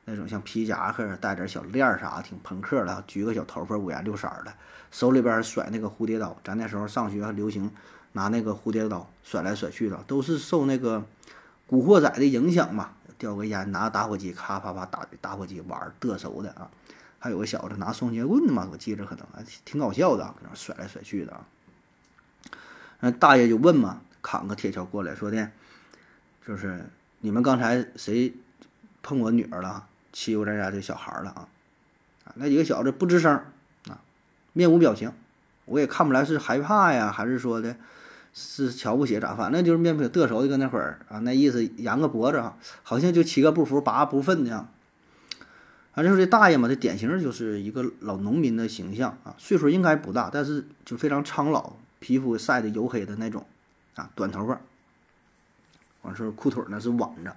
[0.05, 4.53] 那种像皮夹克，带点小链儿啥，挺朋克的，举个小头发，五颜六色的，
[4.91, 6.37] 手里边甩那个蝴蝶刀。
[6.43, 7.71] 咱那时候上学还流行
[8.13, 11.03] 拿那个蝴蝶刀甩来甩去的，都是受那个
[11.65, 12.91] 古惑仔的影响嘛。
[13.17, 16.69] 叼个烟，拿打火机，咔啪啪打打火机玩得手的啊。
[17.19, 19.25] 还有个小子拿双截棍嘛，我记着可能
[19.63, 21.45] 挺搞笑的，搁那甩来甩去的啊。
[22.99, 25.51] 那大爷就问嘛，扛个铁锹过来说的。
[26.45, 26.85] 就是
[27.19, 28.33] 你们刚才谁
[29.01, 29.87] 碰我女儿了？
[30.13, 31.47] 欺负咱家这小孩了啊！
[32.25, 33.31] 啊，那几个小子不吱声
[33.87, 34.01] 啊，
[34.51, 35.09] 面无表情，
[35.63, 37.77] 我也看不来是害怕呀，还是说的
[38.33, 39.33] 是瞧不起咋？
[39.33, 44.67] 反正就是面不得手的搁那会儿啊，那意思扬个脖子啊，好像就七个不服八个不忿的样。
[45.93, 53.45] 反正这大爷嘛，这典型就是一个老农民的形象啊，岁数应该不大，但是就非常苍老，皮肤晒得黝黑的那种
[53.95, 54.59] 啊，短头发，
[56.01, 57.35] 完事裤腿呢是挽着，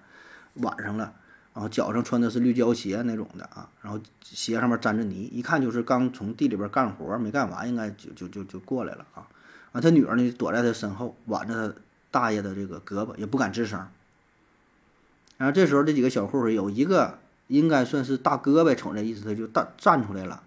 [0.55, 1.13] 挽上了。
[1.53, 9.29] 然后脚上穿的是绿胶鞋那种的啊，然后鞋上面沾着泥，一看就是刚从地里边干活没干完，应该就就就就过来了啊。
[9.71, 11.75] 完，他女儿呢躲在他身后，挽着他
[12.11, 13.87] 大爷的这个胳膊，也不敢吱声。
[15.37, 20.43] 然后这时候这几个小混混有一个应该算是大哥呗，瞅这意思他就站站出来了，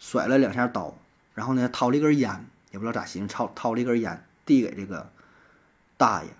[0.00, 0.98] 甩了两下刀，
[1.34, 5.10] 然后呢掏了一根烟，也不知道咋寻思，掏掏了一根烟递给这个
[5.96, 6.30] 大爷。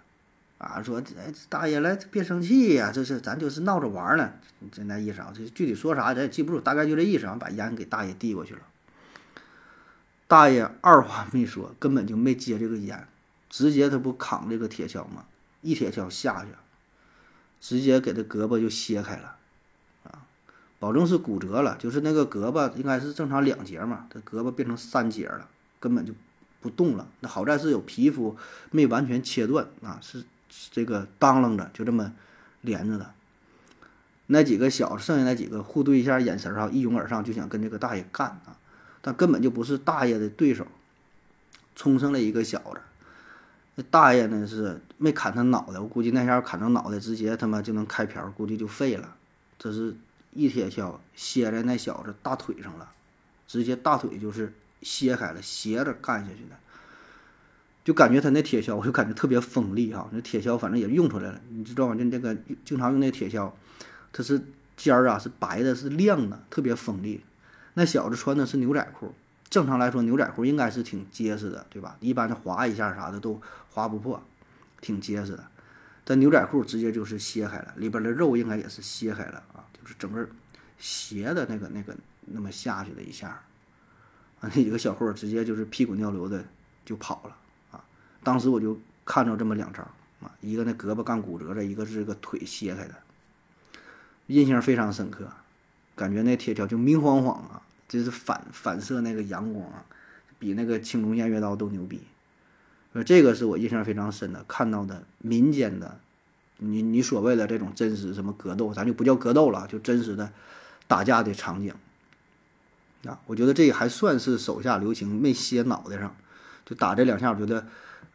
[0.59, 4.33] 啊，说哎，大爷来，别生气呀，这是咱就是闹着玩呢，
[4.73, 5.33] 就那意思啊。
[5.33, 7.37] 这具体说啥咱也记不住，大概就这意思啊。
[7.39, 8.61] 把烟给大爷递过去了，
[10.27, 13.07] 大爷二话没说，根本就没接这个烟，
[13.49, 15.25] 直接他不扛这个铁锹吗？
[15.63, 16.49] 一铁锹下去，
[17.61, 19.37] 直接给他胳膊就切开了，
[20.03, 20.27] 啊，
[20.81, 25.47] 保证是骨折了，就是那个胳膊应该是正常两节嘛，他胳膊变成三节了，
[25.79, 26.13] 根本就
[26.61, 27.07] 不动了。
[27.21, 28.37] 那好在是有皮肤
[28.73, 30.25] 没完全切断啊，是。
[30.71, 32.13] 这个当啷着就这么
[32.61, 33.13] 连着的，
[34.27, 38.57] 那几个小剩下那几个互对一下眼神儿一拥而上就想跟这个大爷干啊，
[39.01, 40.67] 但根本就不是大爷的对手，
[41.77, 42.81] 冲上来一个小子，
[43.77, 49.15] 那大爷呢是没砍他脑袋，我估计那下砍成脑袋直接他妈就能开瓢，估计就废了。
[49.59, 49.97] 这是
[50.33, 52.91] 一铁锹歇在那小子大腿上了，
[53.47, 54.53] 直接大腿就是
[54.83, 56.57] 歇开了，斜着干下去的。
[57.89, 60.07] 就感觉他那铁锹，我就感觉特别锋利哈。
[60.13, 61.95] 那铁锹反正也用出来了，你知道吗？
[61.95, 63.51] 就那个经常用那铁锹，
[64.13, 64.39] 它是
[64.77, 67.25] 尖儿啊，是白的，是亮的，特别锋利。
[67.73, 69.15] 那小子穿的是牛仔裤，
[69.49, 71.97] 正常来说牛仔裤应该是挺结实的，对吧？
[72.01, 74.23] 一般的划一下啥的都划不破，
[74.83, 75.47] 挺结实的。
[76.05, 80.29] 但牛仔裤直接就是掀开了，里边的肉应该也是掀开了啊，就是整个
[80.79, 83.29] 斜的那个那个那么下去的一下，
[84.41, 86.45] 啊，那几个小伙直接就是屁滚尿流的
[86.85, 87.35] 就跑了。
[88.29, 89.81] 当时我就看着这么两招
[90.21, 92.95] 啊，一个那胳膊干骨折的，一个是这个腿切开的，
[94.27, 95.27] 印象非常深刻，
[95.97, 99.83] 感觉那铁锹就明晃晃啊，这是反反射那个阳光啊，
[100.39, 102.03] 比那个青龙偃月刀都牛逼。
[102.93, 105.99] 说这个是我印象非常深的，看到的民间的，
[106.59, 110.31] 你你所谓的这种真实什么格斗，咱就不叫格斗了，就真实的
[110.87, 111.73] 打架的场景
[113.07, 116.15] 啊，我觉得这还算是手下留情，没歇脑袋上，
[116.67, 117.67] 就打这两下，我觉得。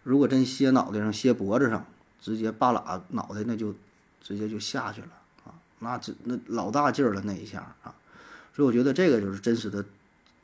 [0.03, 1.85] 如果真歇脑袋上、歇脖子上，
[2.21, 3.73] 直接扒拉脑袋，那就
[4.21, 5.07] 直接就下去了
[5.45, 5.55] 啊！
[5.79, 7.95] 那这那老大劲儿了那一下啊！
[8.55, 9.83] 所以我觉得这个就是真实的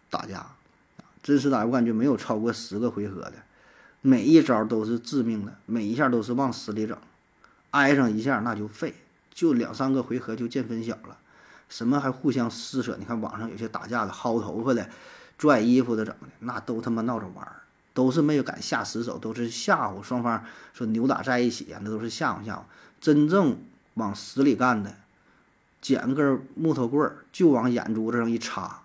[0.10, 0.46] 打架，
[1.22, 3.34] 真实打我感觉没有超过十个回合的，
[4.02, 6.98] 每一招都是致命的，每一下都是往死里整，
[7.72, 8.96] 挨上一下那就废，
[9.34, 11.18] 就两三个回合就见分晓了。
[11.68, 12.96] 什么还互相撕扯？
[12.98, 14.90] 你看网上有些打架的薅头发的、
[15.38, 16.34] 拽衣服的，怎么的？
[16.40, 17.62] 那都他妈闹着玩儿。
[18.00, 20.42] 都是没有敢下死手，都是吓唬双方
[20.74, 22.60] 说扭打在一起啊，那都是吓唬吓唬。
[23.02, 23.58] 真正
[23.96, 24.96] 往死里干的，
[25.82, 28.84] 捡根木头棍儿就往眼珠子上一插，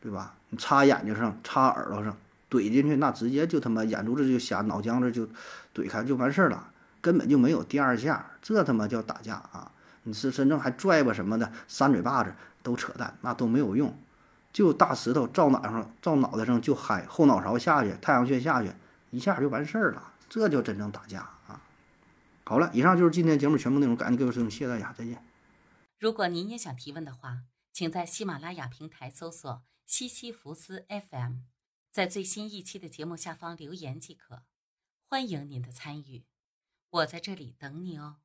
[0.00, 0.34] 对吧？
[0.50, 2.16] 你插眼睛上，插耳朵上，
[2.48, 5.26] 怼进去，那直接就他妈眼珠子就瞎，脑浆子就
[5.74, 6.68] 怼开就完事儿了，
[7.00, 8.24] 根本就没有第二下。
[8.40, 9.72] 这他妈叫打架啊！
[10.04, 12.32] 你是真正还拽吧什么的，扇嘴巴子
[12.62, 13.92] 都扯淡，那都没有用。
[14.54, 18.72] 就大石头照脑上，照脑袋上就嗨，后脑勺下去，太阳穴下去，
[19.10, 20.14] 一下就完事儿了。
[20.28, 21.60] 这叫真正打架啊！
[22.44, 25.22] 好了，以上就是今天节目全部内容，感谢各位收听，谢谢大家，再见。
[25.98, 27.40] 如果您也想提问的话，
[27.72, 31.38] 请在喜马拉雅平台搜索“西西弗斯 FM”，
[31.90, 34.44] 在最新一期的节目下方留言即可。
[35.08, 36.26] 欢迎您的参与，
[36.90, 38.18] 我在这里等你哦。